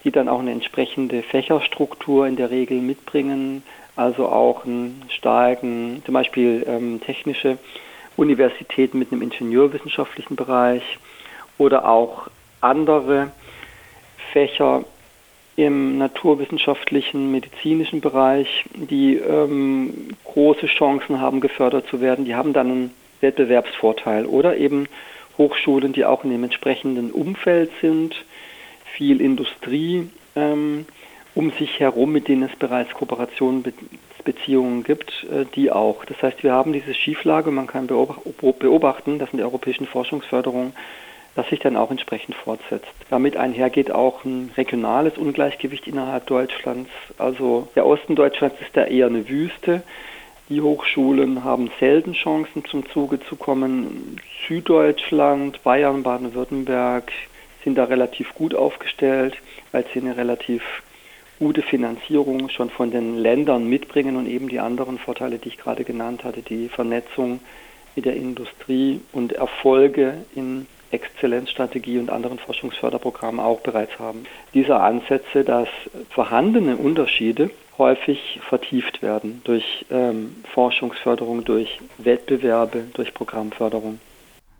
die 0.04 0.10
dann 0.10 0.28
auch 0.28 0.40
eine 0.40 0.52
entsprechende 0.52 1.22
Fächerstruktur 1.22 2.26
in 2.26 2.36
der 2.36 2.50
Regel 2.50 2.80
mitbringen, 2.80 3.62
also 3.96 4.28
auch 4.28 4.64
einen 4.64 5.02
starken, 5.08 6.02
zum 6.04 6.14
Beispiel 6.14 6.64
ähm, 6.66 7.00
technische 7.04 7.58
Universitäten 8.16 8.98
mit 8.98 9.12
einem 9.12 9.22
ingenieurwissenschaftlichen 9.22 10.36
Bereich 10.36 10.82
oder 11.58 11.88
auch 11.88 12.28
andere 12.60 13.30
Fächer 14.32 14.84
im 15.66 15.98
naturwissenschaftlichen, 15.98 17.30
medizinischen 17.30 18.00
Bereich, 18.00 18.64
die 18.74 19.16
ähm, 19.16 20.08
große 20.24 20.66
Chancen 20.66 21.20
haben, 21.20 21.40
gefördert 21.40 21.86
zu 21.88 22.00
werden. 22.00 22.24
Die 22.24 22.34
haben 22.34 22.54
dann 22.54 22.70
einen 22.70 22.90
Wettbewerbsvorteil 23.20 24.24
oder 24.24 24.56
eben 24.56 24.86
Hochschulen, 25.36 25.92
die 25.92 26.06
auch 26.06 26.24
in 26.24 26.30
dem 26.30 26.44
entsprechenden 26.44 27.10
Umfeld 27.10 27.70
sind, 27.82 28.14
viel 28.96 29.20
Industrie 29.20 30.08
ähm, 30.34 30.86
um 31.34 31.50
sich 31.52 31.78
herum, 31.78 32.12
mit 32.12 32.28
denen 32.28 32.44
es 32.44 32.56
bereits 32.56 32.92
Kooperationsbeziehungen 32.94 34.82
gibt, 34.82 35.26
äh, 35.30 35.44
die 35.54 35.70
auch. 35.70 36.06
Das 36.06 36.22
heißt, 36.22 36.42
wir 36.42 36.52
haben 36.52 36.72
diese 36.72 36.94
Schieflage, 36.94 37.50
man 37.50 37.66
kann 37.66 37.86
beobachten, 37.86 39.18
dass 39.18 39.30
in 39.32 39.36
der 39.36 39.46
europäischen 39.46 39.86
Forschungsförderung 39.86 40.72
das 41.34 41.48
sich 41.48 41.60
dann 41.60 41.76
auch 41.76 41.90
entsprechend 41.90 42.34
fortsetzt. 42.34 42.88
Damit 43.08 43.36
einhergeht 43.36 43.90
auch 43.90 44.24
ein 44.24 44.50
regionales 44.56 45.16
Ungleichgewicht 45.16 45.86
innerhalb 45.86 46.26
Deutschlands. 46.26 46.90
Also 47.18 47.68
der 47.76 47.86
Osten 47.86 48.16
Deutschlands 48.16 48.56
ist 48.60 48.76
da 48.76 48.84
eher 48.84 49.06
eine 49.06 49.28
Wüste. 49.28 49.82
Die 50.48 50.60
Hochschulen 50.60 51.44
haben 51.44 51.70
selten 51.78 52.12
Chancen 52.12 52.64
zum 52.64 52.88
Zuge 52.90 53.20
zu 53.20 53.36
kommen. 53.36 54.20
Süddeutschland, 54.48 55.62
Bayern, 55.62 56.02
Baden-Württemberg 56.02 57.12
sind 57.62 57.76
da 57.76 57.84
relativ 57.84 58.34
gut 58.34 58.54
aufgestellt, 58.54 59.36
weil 59.70 59.84
sie 59.92 60.00
eine 60.00 60.16
relativ 60.16 60.62
gute 61.38 61.62
Finanzierung 61.62 62.48
schon 62.50 62.68
von 62.68 62.90
den 62.90 63.16
Ländern 63.16 63.68
mitbringen 63.68 64.16
und 64.16 64.26
eben 64.26 64.48
die 64.48 64.58
anderen 64.58 64.98
Vorteile, 64.98 65.38
die 65.38 65.48
ich 65.48 65.56
gerade 65.56 65.84
genannt 65.84 66.24
hatte, 66.24 66.42
die 66.42 66.68
Vernetzung 66.68 67.40
mit 67.96 68.04
der 68.04 68.16
Industrie 68.16 69.00
und 69.12 69.32
Erfolge 69.32 70.24
in 70.34 70.66
Exzellenzstrategie 70.90 71.98
und 71.98 72.10
anderen 72.10 72.38
Forschungsförderprogrammen 72.38 73.40
auch 73.40 73.60
bereits 73.60 73.98
haben. 73.98 74.24
Diese 74.54 74.78
Ansätze, 74.78 75.44
dass 75.44 75.68
vorhandene 76.10 76.76
Unterschiede 76.76 77.50
häufig 77.78 78.40
vertieft 78.48 79.02
werden 79.02 79.40
durch 79.44 79.86
ähm, 79.90 80.36
Forschungsförderung, 80.52 81.44
durch 81.44 81.80
Wettbewerbe, 81.98 82.84
durch 82.92 83.14
Programmförderung. 83.14 83.98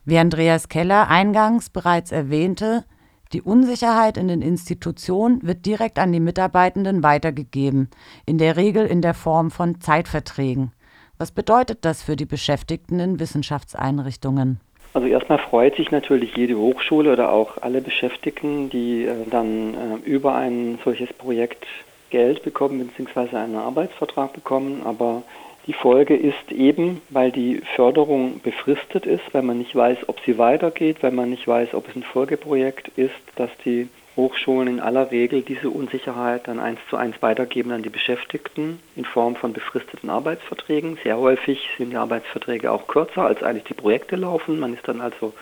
Wie 0.05 0.19
Andreas 0.19 0.69
Keller 0.69 1.09
eingangs 1.09 1.69
bereits 1.69 2.11
erwähnte, 2.11 2.85
die 3.33 3.43
Unsicherheit 3.43 4.17
in 4.17 4.27
den 4.27 4.43
Institutionen 4.43 5.41
wird 5.43 5.65
direkt 5.65 6.01
an 6.01 6.11
die 6.11 6.19
Mitarbeitenden 6.19 7.05
weitergegeben, 7.05 7.89
in 8.27 8.39
der 8.39 8.57
Regel 8.57 8.87
in 8.87 9.03
der 9.03 9.15
Form 9.15 9.53
von 9.53 9.81
Zeitverträgen. 9.81 10.73
Was 11.17 11.31
bedeutet 11.31 11.85
das 11.85 12.03
für 12.03 12.17
die 12.17 12.27
Beschäftigten 12.27 12.99
in 12.99 13.21
Wissenschaftseinrichtungen? 13.21 14.59
Also 14.93 15.07
erstmal 15.07 15.39
freut 15.39 15.77
sich 15.77 15.91
natürlich 15.91 16.37
jede 16.37 16.57
Hochschule 16.57 17.13
oder 17.13 17.31
auch 17.31 17.59
alle 17.61 17.81
Beschäftigten, 17.81 18.71
die 18.71 19.05
äh, 19.05 19.15
dann 19.31 19.75
äh, 19.75 20.09
über 20.09 20.35
ein 20.35 20.79
solches 20.85 21.13
Projekt 21.13 21.65
Geld 22.11 22.43
bekommen 22.43 22.91
bzw. 22.97 23.37
einen 23.37 23.55
Arbeitsvertrag 23.55 24.33
bekommen, 24.33 24.83
aber 24.85 25.23
die 25.67 25.73
Folge 25.75 26.17
ist 26.17 26.51
eben, 26.51 27.01
weil 27.11 27.31
die 27.31 27.63
Förderung 27.77 28.41
befristet 28.43 29.07
ist, 29.07 29.23
weil 29.33 29.43
man 29.43 29.59
nicht 29.59 29.77
weiß, 29.77 29.99
ob 30.09 30.19
sie 30.27 30.37
weitergeht, 30.39 30.97
weil 31.03 31.13
man 31.13 31.31
nicht 31.31 31.47
weiß, 31.47 31.75
ob 31.75 31.89
es 31.89 31.95
ein 31.95 32.03
Folgeprojekt 32.03 32.89
ist, 32.97 33.15
dass 33.37 33.51
die 33.65 33.89
Hochschulen 34.21 34.69
in 34.69 34.81
aller 34.81 35.11
Regel 35.11 35.41
diese 35.41 35.71
Unsicherheit 35.71 36.47
dann 36.47 36.61
eins 36.61 36.79
zu 36.91 36.97
eins 36.97 37.17
weitergeben 37.23 37.73
an 37.73 37.83
die 37.83 37.89
Beschäftigten 37.89 38.79
in 38.95 39.05
Form 39.05 39.35
von 39.35 39.53
befristeten 39.55 40.11
Arbeitsverträgen. 40.11 40.99
Sehr 41.03 41.17
häufig 41.17 41.69
sind 41.79 41.91
die 41.91 41.97
Arbeitsverträge 41.97 42.71
auch 42.71 42.87
kürzer, 42.87 43.23
als 43.23 43.43
eigentlich 43.43 43.65
die 43.65 43.75
Projekte 43.75 44.17
laufen. 44.17 44.61
Man 44.61 44.75
ist 44.75 44.87
dann 44.87 45.01
also 45.01 45.33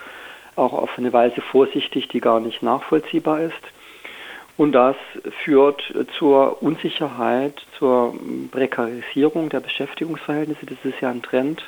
auch 0.55 0.73
auf 0.73 0.97
eine 0.97 1.11
Weise 1.11 1.41
vorsichtig, 1.41 2.07
die 2.07 2.21
gar 2.21 2.39
nicht 2.39 2.63
nachvollziehbar 2.63 3.41
ist. 3.41 3.63
Und 4.57 4.73
das 4.73 4.95
führt 5.43 5.81
zur 6.17 6.61
Unsicherheit, 6.61 7.61
zur 7.77 8.13
Prekarisierung 8.51 9.49
der 9.49 9.59
Beschäftigungsverhältnisse. 9.61 10.65
Das 10.65 10.77
ist 10.83 10.99
ja 11.01 11.09
ein 11.09 11.21
Trend, 11.21 11.63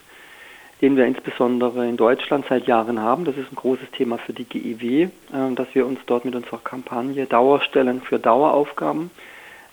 den 0.82 0.98
wir 0.98 1.06
insbesondere 1.06 1.88
in 1.88 1.96
Deutschland 1.96 2.46
seit 2.50 2.66
Jahren 2.66 3.00
haben. 3.00 3.26
Das 3.26 3.38
ist 3.38 3.52
ein 3.52 3.56
großes 3.56 3.92
Thema 3.92 4.18
für 4.18 4.34
die 4.34 4.46
GIW, 4.46 5.04
äh, 5.04 5.10
dass 5.56 5.68
wir 5.74 5.86
uns 5.86 6.00
dort 6.08 6.26
mit 6.26 6.36
unserer 6.36 6.58
Kampagne 6.58 7.26
Dauerstellen 7.26 8.02
für 8.02 8.20
Daueraufgaben 8.20 9.12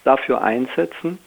dafür 0.05 0.42
einsetzen, 0.42 1.18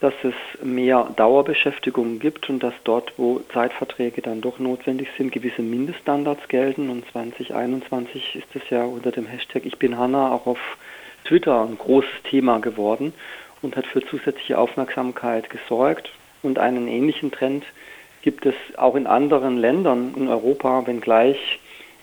dass 0.00 0.12
es 0.22 0.34
mehr 0.62 1.10
Dauerbeschäftigung 1.16 2.18
gibt 2.18 2.50
und 2.50 2.62
dass 2.62 2.74
dort, 2.84 3.14
wo 3.16 3.40
Zeitverträge 3.52 4.20
dann 4.20 4.42
doch 4.42 4.58
notwendig 4.58 5.08
sind, 5.16 5.32
gewisse 5.32 5.62
Mindeststandards 5.62 6.48
gelten. 6.48 6.90
Und 6.90 7.10
2021 7.12 8.36
ist 8.36 8.54
es 8.54 8.68
ja 8.68 8.84
unter 8.84 9.10
dem 9.10 9.26
Hashtag 9.26 9.64
Ich 9.64 9.78
bin 9.78 9.98
Hanna 9.98 10.32
auch 10.32 10.46
auf 10.46 10.58
Twitter 11.24 11.62
ein 11.62 11.78
großes 11.78 12.22
Thema 12.24 12.58
geworden 12.58 13.14
und 13.62 13.76
hat 13.76 13.86
für 13.86 14.04
zusätzliche 14.06 14.58
Aufmerksamkeit 14.58 15.48
gesorgt. 15.48 16.10
Und 16.42 16.58
einen 16.58 16.86
ähnlichen 16.86 17.32
Trend 17.32 17.64
gibt 18.26 18.44
es 18.44 18.56
auch 18.76 18.96
in 18.96 19.06
anderen 19.06 19.56
Ländern 19.56 20.12
in 20.16 20.26
Europa, 20.26 20.84
wenngleich 20.84 21.60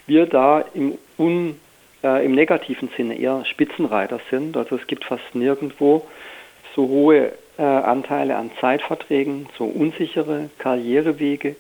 wir 0.08 0.26
da 0.26 0.64
im, 0.74 0.98
un, 1.20 1.60
äh, 2.02 2.26
im 2.26 2.32
negativen 2.32 2.88
Sinne 2.96 3.20
eher 3.20 3.44
Spitzenreiter 3.44 4.22
sind. 4.32 4.56
Also 4.56 4.78
es 4.78 4.88
gibt 4.88 5.04
fast 5.04 5.36
nirgendwo 5.36 6.08
so 6.78 6.88
hohe 6.88 7.34
äh, 7.58 7.62
Anteile 7.62 8.38
an 8.38 8.52
Zeitverträgen, 8.62 9.48
so 9.58 9.66
unsichere 9.66 10.50
Karrierewege. 10.60 11.58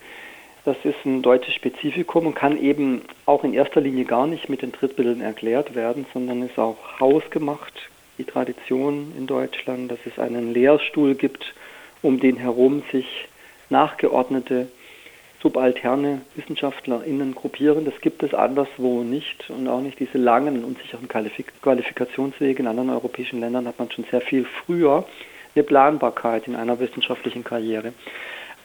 Das 0.63 0.77
ist 0.85 1.03
ein 1.03 1.21
deutsches 1.21 1.55
Spezifikum 1.55 2.27
und 2.27 2.35
kann 2.35 2.57
eben 2.57 3.01
auch 3.25 3.43
in 3.43 3.53
erster 3.53 3.81
Linie 3.81 4.05
gar 4.05 4.27
nicht 4.27 4.47
mit 4.47 4.61
den 4.61 4.71
Drittmitteln 4.71 5.19
erklärt 5.19 5.75
werden, 5.75 6.05
sondern 6.13 6.41
ist 6.41 6.57
auch 6.57 7.01
hausgemacht. 7.01 7.73
Die 8.17 8.23
Tradition 8.23 9.11
in 9.17 9.27
Deutschland, 9.27 9.91
dass 9.91 9.99
es 10.05 10.17
einen 10.19 10.53
Lehrstuhl 10.53 11.15
gibt, 11.15 11.53
um 12.01 12.21
den 12.21 12.37
herum 12.37 12.81
sich 12.93 13.27
nachgeordnete 13.69 14.67
subalterne 15.41 16.21
WissenschaftlerInnen 16.35 17.35
gruppieren. 17.35 17.85
Das 17.85 17.99
gibt 18.01 18.23
es 18.23 18.33
anderswo 18.33 19.03
nicht 19.03 19.49
und 19.49 19.67
auch 19.67 19.81
nicht 19.81 19.99
diese 19.99 20.17
langen, 20.17 20.63
unsicheren 20.63 21.07
Qualifikationswege. 21.07 22.61
In 22.61 22.67
anderen 22.67 22.89
europäischen 22.89 23.41
Ländern 23.41 23.67
hat 23.67 23.77
man 23.77 23.91
schon 23.91 24.05
sehr 24.09 24.21
viel 24.21 24.45
früher 24.45 25.05
eine 25.55 25.63
Planbarkeit 25.63 26.47
in 26.47 26.55
einer 26.55 26.79
wissenschaftlichen 26.79 27.43
Karriere. 27.43 27.93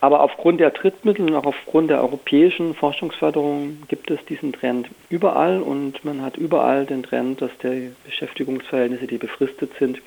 Aber 0.00 0.20
aufgrund 0.20 0.60
der 0.60 0.70
Drittmittel 0.70 1.28
und 1.28 1.34
auch 1.34 1.46
aufgrund 1.46 1.90
der 1.90 2.00
europäischen 2.00 2.74
Forschungsförderung 2.74 3.82
gibt 3.88 4.10
es 4.12 4.24
diesen 4.26 4.52
Trend 4.52 4.88
überall 5.10 5.60
und 5.60 6.04
man 6.04 6.22
hat 6.22 6.36
überall 6.36 6.86
den 6.86 7.02
Trend, 7.02 7.42
dass 7.42 7.50
die 7.62 7.90
Beschäftigungsverhältnisse, 8.04 9.08
die 9.08 9.18
befristet 9.18 9.72
sind, 9.80 10.00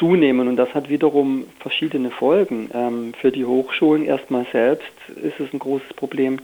zunehmen. 0.00 0.48
Und 0.48 0.56
das 0.56 0.74
hat 0.74 0.88
wiederum 0.88 1.44
verschiedene 1.60 2.10
Folgen. 2.10 2.70
Ähm, 2.74 3.14
für 3.20 3.30
die 3.30 3.44
Hochschulen 3.44 4.04
erstmal 4.04 4.46
selbst 4.50 4.90
ist 5.22 5.38
es 5.38 5.52
ein 5.52 5.60
großes 5.60 5.92
Problem, 5.94 6.38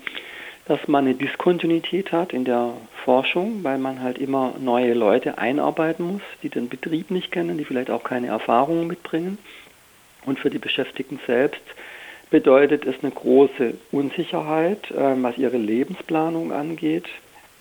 dass 0.66 0.86
man 0.86 1.06
eine 1.06 1.14
Diskontinuität 1.14 2.12
hat 2.12 2.32
in 2.32 2.44
der 2.44 2.74
Forschung, 3.04 3.64
weil 3.64 3.78
man 3.78 4.02
halt 4.02 4.18
immer 4.18 4.54
neue 4.60 4.94
Leute 4.94 5.38
einarbeiten 5.38 6.04
muss, 6.04 6.22
die 6.42 6.50
den 6.50 6.68
Betrieb 6.68 7.10
nicht 7.10 7.32
kennen, 7.32 7.56
die 7.56 7.64
vielleicht 7.64 7.90
auch 7.90 8.04
keine 8.04 8.28
Erfahrungen 8.28 8.86
mitbringen. 8.86 9.38
Und 10.24 10.38
für 10.38 10.50
die 10.50 10.58
Beschäftigten 10.58 11.18
selbst 11.26 11.62
bedeutet 12.30 12.84
es 12.84 12.96
eine 13.02 13.12
große 13.12 13.74
Unsicherheit, 13.92 14.90
äh, 14.90 15.14
was 15.22 15.38
ihre 15.38 15.56
Lebensplanung 15.56 16.52
angeht. 16.52 17.06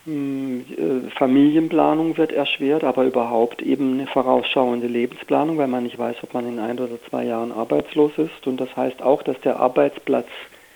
Hm, 0.06 0.66
äh, 0.78 1.10
Familienplanung 1.12 2.18
wird 2.18 2.32
erschwert, 2.32 2.84
aber 2.84 3.06
überhaupt 3.06 3.62
eben 3.62 3.94
eine 3.94 4.08
vorausschauende 4.08 4.88
Lebensplanung, 4.88 5.58
weil 5.58 5.68
man 5.68 5.84
nicht 5.84 5.98
weiß, 5.98 6.18
ob 6.22 6.34
man 6.34 6.48
in 6.48 6.60
ein 6.60 6.80
oder 6.80 7.02
zwei 7.10 7.26
Jahren 7.26 7.52
arbeitslos 7.52 8.12
ist. 8.18 8.46
Und 8.46 8.58
das 8.62 8.76
heißt 8.76 9.02
auch, 9.02 9.24
dass 9.24 9.40
der 9.42 9.60
Arbeitsplatz 9.60 10.28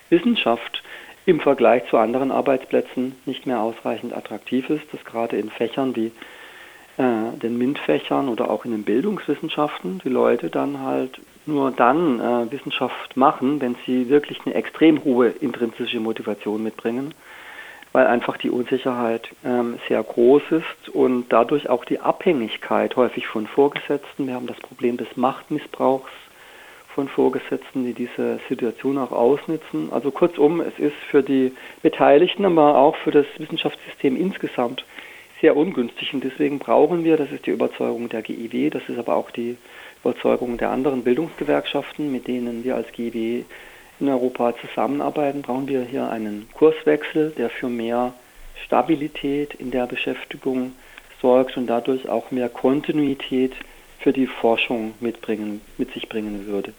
Wissenschaft 0.09 0.81
im 1.27 1.39
Vergleich 1.39 1.87
zu 1.89 1.97
anderen 1.97 2.31
Arbeitsplätzen 2.31 3.15
nicht 3.25 3.45
mehr 3.45 3.61
ausreichend 3.61 4.15
attraktiv 4.15 4.69
ist, 4.71 4.91
dass 4.91 5.05
gerade 5.05 5.37
in 5.37 5.51
Fächern 5.51 5.95
wie 5.95 6.11
äh, 6.97 7.37
den 7.41 7.57
MINT-Fächern 7.59 8.29
oder 8.29 8.49
auch 8.49 8.65
in 8.65 8.71
den 8.71 8.83
Bildungswissenschaften 8.83 10.01
die 10.03 10.09
Leute 10.09 10.49
dann 10.49 10.81
halt 10.81 11.21
nur 11.45 11.69
dann 11.69 12.19
äh, 12.19 12.51
Wissenschaft 12.51 13.15
machen, 13.15 13.61
wenn 13.61 13.75
sie 13.85 14.09
wirklich 14.09 14.39
eine 14.45 14.55
extrem 14.55 15.03
hohe 15.03 15.27
intrinsische 15.27 15.99
Motivation 15.99 16.63
mitbringen, 16.63 17.13
weil 17.91 18.07
einfach 18.07 18.37
die 18.37 18.49
Unsicherheit 18.49 19.29
ähm, 19.43 19.79
sehr 19.87 20.03
groß 20.03 20.43
ist 20.51 20.89
und 20.89 21.29
dadurch 21.29 21.69
auch 21.69 21.85
die 21.85 21.99
Abhängigkeit 21.99 22.95
häufig 22.95 23.27
von 23.27 23.47
Vorgesetzten. 23.47 24.27
Wir 24.27 24.35
haben 24.35 24.47
das 24.47 24.57
Problem 24.57 24.97
des 24.97 25.17
Machtmissbrauchs 25.17 26.11
von 26.93 27.07
Vorgesetzten, 27.07 27.85
die 27.85 27.93
diese 27.93 28.39
Situation 28.47 28.97
auch 28.97 29.11
ausnutzen. 29.11 29.89
Also 29.91 30.11
kurzum, 30.11 30.61
es 30.61 30.77
ist 30.77 30.97
für 31.09 31.23
die 31.23 31.53
Beteiligten, 31.81 32.45
aber 32.45 32.77
auch 32.77 32.95
für 32.97 33.11
das 33.11 33.25
Wissenschaftssystem 33.37 34.15
insgesamt 34.15 34.85
sehr 35.41 35.55
ungünstig 35.55 36.13
und 36.13 36.23
deswegen 36.23 36.59
brauchen 36.59 37.03
wir, 37.03 37.15
das 37.15 37.31
ist 37.31 37.45
die 37.45 37.51
Überzeugung 37.51 38.09
der 38.09 38.21
GIW, 38.21 38.69
das 38.69 38.83
ist 38.89 38.99
aber 38.99 39.15
auch 39.15 39.31
die 39.31 39.57
Überzeugung 40.03 40.57
der 40.57 40.69
anderen 40.69 41.03
Bildungsgewerkschaften, 41.03 42.11
mit 42.11 42.27
denen 42.27 42.63
wir 42.63 42.75
als 42.75 42.91
GIW 42.91 43.45
in 43.99 44.09
Europa 44.09 44.53
zusammenarbeiten, 44.61 45.41
brauchen 45.41 45.67
wir 45.67 45.81
hier 45.83 46.09
einen 46.09 46.47
Kurswechsel, 46.53 47.31
der 47.31 47.49
für 47.49 47.69
mehr 47.69 48.13
Stabilität 48.65 49.53
in 49.55 49.71
der 49.71 49.87
Beschäftigung 49.87 50.73
sorgt 51.21 51.57
und 51.57 51.67
dadurch 51.67 52.07
auch 52.07 52.31
mehr 52.31 52.49
Kontinuität 52.49 53.53
für 53.99 54.13
die 54.13 54.27
Forschung 54.27 54.93
mitbringen, 54.99 55.61
mit 55.77 55.93
sich 55.93 56.07
bringen 56.07 56.45
würde. 56.47 56.73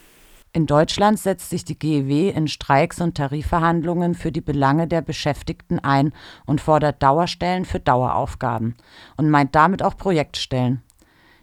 In 0.53 0.67
Deutschland 0.67 1.19
setzt 1.21 1.51
sich 1.51 1.65
die 1.65 1.79
GEW 1.79 2.31
in 2.31 2.49
Streiks 2.49 3.01
und 3.01 3.17
Tarifverhandlungen 3.17 4.15
für 4.15 4.33
die 4.33 4.41
Belange 4.41 4.89
der 4.89 5.01
Beschäftigten 5.01 5.79
ein 5.79 6.13
und 6.45 6.61
fordert 6.61 7.03
Dauerstellen 7.03 7.65
für 7.65 7.79
Daueraufgaben 7.79 8.75
und 9.17 9.31
meint 9.31 9.55
damit 9.55 9.85
auch 9.85 9.97
Projektstellen. 9.97 10.83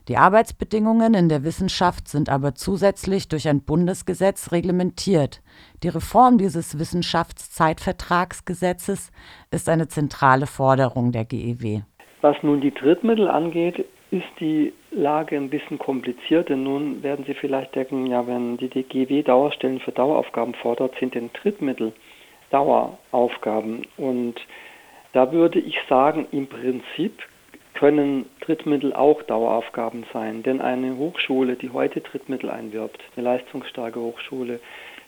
Die 0.07 0.17
Arbeitsbedingungen 0.17 1.13
in 1.13 1.27
der 1.27 1.43
Wissenschaft 1.43 2.07
sind 2.07 2.29
aber 2.29 2.55
zusätzlich 2.55 3.27
durch 3.27 3.49
ein 3.49 3.65
Bundesgesetz 3.65 4.53
reglementiert. 4.53 5.41
Die 5.83 5.89
Reform 5.89 6.37
dieses 6.37 6.79
Wissenschaftszeitvertragsgesetzes 6.79 9.11
ist 9.51 9.67
eine 9.67 9.89
zentrale 9.89 10.47
Forderung 10.47 11.11
der 11.11 11.25
GEW. 11.25 11.81
Was 12.21 12.41
nun 12.41 12.61
die 12.61 12.73
Drittmittel 12.73 13.27
angeht, 13.27 13.85
ist 14.11 14.23
die 14.39 14.71
Lage 14.91 15.35
ein 15.35 15.49
bisschen 15.49 15.77
kompliziert, 15.77 16.47
denn 16.47 16.63
nun 16.63 17.03
werden 17.03 17.25
Sie 17.25 17.33
vielleicht 17.33 17.75
denken, 17.75 18.05
ja, 18.05 18.25
wenn 18.25 18.55
die 18.55 18.69
DGW 18.69 19.23
Dauerstellen 19.23 19.81
für 19.81 19.91
Daueraufgaben 19.91 20.53
fordert, 20.53 20.95
sind 21.01 21.15
denn 21.15 21.31
Drittmittel 21.33 21.91
Daueraufgaben. 22.49 23.85
Und 23.97 24.35
da 25.11 25.33
würde 25.33 25.59
ich 25.59 25.75
sagen, 25.89 26.27
im 26.31 26.47
Prinzip 26.47 27.21
können 27.77 28.25
Drittmittel 28.41 28.93
auch 28.93 29.21
Daueraufgaben 29.23 30.05
sein. 30.11 30.41
Denn 30.43 30.61
eine 30.61 30.97
Hochschule, 30.97 31.55
die 31.55 31.69
heute 31.69 32.01
Drittmittel 32.01 32.49
einwirbt, 32.49 32.99
eine 33.15 33.23
leistungsstarke 33.23 33.99
Hochschule, 33.99 34.59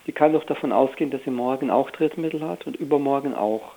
die 0.06 0.12
kann 0.12 0.34
doch 0.34 0.44
davon 0.46 0.72
ausgehen, 0.72 1.12
dass 1.12 1.24
sie 1.24 1.32
morgen 1.32 1.72
auch 1.72 1.90
Drittmittel 1.92 2.42
hat 2.48 2.68
und 2.68 2.76
übermorgen 2.76 3.34
auch. 3.34 3.74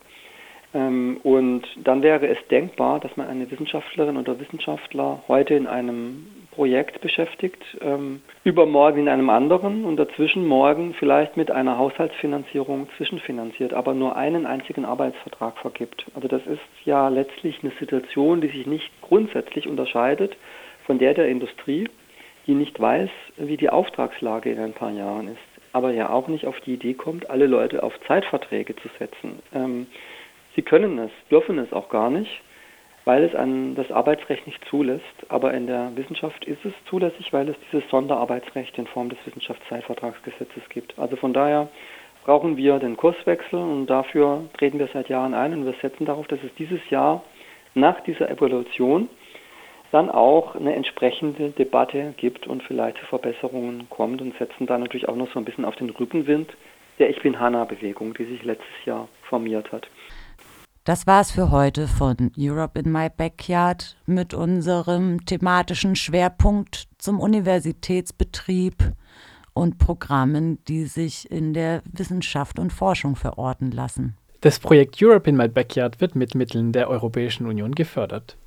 Ähm, 0.74 1.18
und 1.22 1.62
dann 1.76 2.02
wäre 2.02 2.26
es 2.28 2.38
denkbar, 2.48 3.00
dass 3.00 3.16
man 3.16 3.28
eine 3.28 3.50
Wissenschaftlerin 3.50 4.16
oder 4.16 4.38
Wissenschaftler 4.38 5.22
heute 5.26 5.54
in 5.54 5.66
einem 5.66 6.26
Projekt 6.52 7.00
beschäftigt, 7.00 7.62
ähm, 7.80 8.20
übermorgen 8.44 9.00
in 9.00 9.08
einem 9.08 9.30
anderen 9.30 9.84
und 9.84 9.96
dazwischen 9.96 10.46
morgen 10.46 10.94
vielleicht 10.94 11.36
mit 11.36 11.50
einer 11.50 11.78
Haushaltsfinanzierung 11.78 12.88
zwischenfinanziert, 12.96 13.72
aber 13.72 13.94
nur 13.94 14.16
einen 14.16 14.44
einzigen 14.44 14.84
Arbeitsvertrag 14.84 15.56
vergibt. 15.58 16.04
Also 16.14 16.28
das 16.28 16.46
ist 16.46 16.60
ja 16.84 17.08
letztlich 17.08 17.60
eine 17.62 17.72
Situation, 17.80 18.42
die 18.42 18.48
sich 18.48 18.66
nicht 18.66 18.90
grundsätzlich 19.00 19.66
unterscheidet 19.66 20.36
von 20.84 20.98
der 20.98 21.14
der 21.14 21.28
Industrie, 21.28 21.88
die 22.46 22.54
nicht 22.54 22.78
weiß, 22.78 23.10
wie 23.38 23.56
die 23.56 23.70
Auftragslage 23.70 24.50
in 24.50 24.58
ein 24.58 24.74
paar 24.74 24.92
Jahren 24.92 25.28
ist, 25.28 25.38
aber 25.72 25.92
ja 25.92 26.10
auch 26.10 26.28
nicht 26.28 26.46
auf 26.46 26.60
die 26.60 26.74
Idee 26.74 26.94
kommt, 26.94 27.30
alle 27.30 27.46
Leute 27.46 27.82
auf 27.82 27.98
Zeitverträge 28.06 28.76
zu 28.76 28.88
setzen. 28.98 29.40
Ähm, 29.54 29.86
sie 30.54 30.62
können 30.62 30.98
es, 30.98 31.10
dürfen 31.30 31.58
es 31.58 31.72
auch 31.72 31.88
gar 31.88 32.10
nicht 32.10 32.42
weil 33.04 33.24
es 33.24 33.34
an 33.34 33.74
das 33.74 33.90
Arbeitsrecht 33.90 34.46
nicht 34.46 34.64
zulässt. 34.66 35.02
Aber 35.28 35.52
in 35.54 35.66
der 35.66 35.90
Wissenschaft 35.96 36.44
ist 36.44 36.64
es 36.64 36.72
zulässig, 36.88 37.32
weil 37.32 37.48
es 37.48 37.56
dieses 37.70 37.88
Sonderarbeitsrecht 37.90 38.76
in 38.78 38.86
Form 38.86 39.08
des 39.08 39.18
Wissenschaftszeitvertragsgesetzes 39.24 40.68
gibt. 40.68 40.98
Also 40.98 41.16
von 41.16 41.32
daher 41.32 41.68
brauchen 42.24 42.56
wir 42.56 42.78
den 42.78 42.96
Kurswechsel 42.96 43.58
und 43.58 43.86
dafür 43.86 44.44
treten 44.56 44.78
wir 44.78 44.88
seit 44.92 45.08
Jahren 45.08 45.34
ein 45.34 45.52
und 45.52 45.66
wir 45.66 45.74
setzen 45.82 46.06
darauf, 46.06 46.26
dass 46.28 46.42
es 46.44 46.54
dieses 46.54 46.80
Jahr 46.90 47.22
nach 47.74 48.00
dieser 48.00 48.30
Evaluation 48.30 49.08
dann 49.90 50.10
auch 50.10 50.54
eine 50.54 50.74
entsprechende 50.74 51.50
Debatte 51.50 52.14
gibt 52.16 52.46
und 52.46 52.62
vielleicht 52.62 52.98
zu 52.98 53.06
Verbesserungen 53.06 53.88
kommt 53.90 54.22
und 54.22 54.36
setzen 54.38 54.66
da 54.66 54.78
natürlich 54.78 55.08
auch 55.08 55.16
noch 55.16 55.30
so 55.32 55.38
ein 55.38 55.44
bisschen 55.44 55.64
auf 55.64 55.76
den 55.76 55.90
Rückenwind 55.90 56.50
der 56.98 57.10
Ich 57.10 57.20
bin 57.20 57.40
Hanna-Bewegung, 57.40 58.14
die 58.14 58.24
sich 58.24 58.42
letztes 58.44 58.84
Jahr 58.84 59.08
formiert 59.22 59.72
hat. 59.72 59.88
Das 60.84 61.06
war's 61.06 61.30
für 61.30 61.52
heute 61.52 61.86
von 61.86 62.32
Europe 62.36 62.76
in 62.76 62.90
My 62.90 63.08
Backyard 63.08 63.96
mit 64.06 64.34
unserem 64.34 65.24
thematischen 65.24 65.94
Schwerpunkt 65.94 66.88
zum 66.98 67.20
Universitätsbetrieb 67.20 68.92
und 69.52 69.78
Programmen, 69.78 70.58
die 70.64 70.86
sich 70.86 71.30
in 71.30 71.54
der 71.54 71.82
Wissenschaft 71.84 72.58
und 72.58 72.72
Forschung 72.72 73.14
verorten 73.14 73.70
lassen. 73.70 74.16
Das 74.40 74.58
Projekt 74.58 75.00
Europe 75.00 75.30
in 75.30 75.36
My 75.36 75.46
Backyard 75.46 76.00
wird 76.00 76.16
mit 76.16 76.34
Mitteln 76.34 76.72
der 76.72 76.90
Europäischen 76.90 77.46
Union 77.46 77.76
gefördert. 77.76 78.36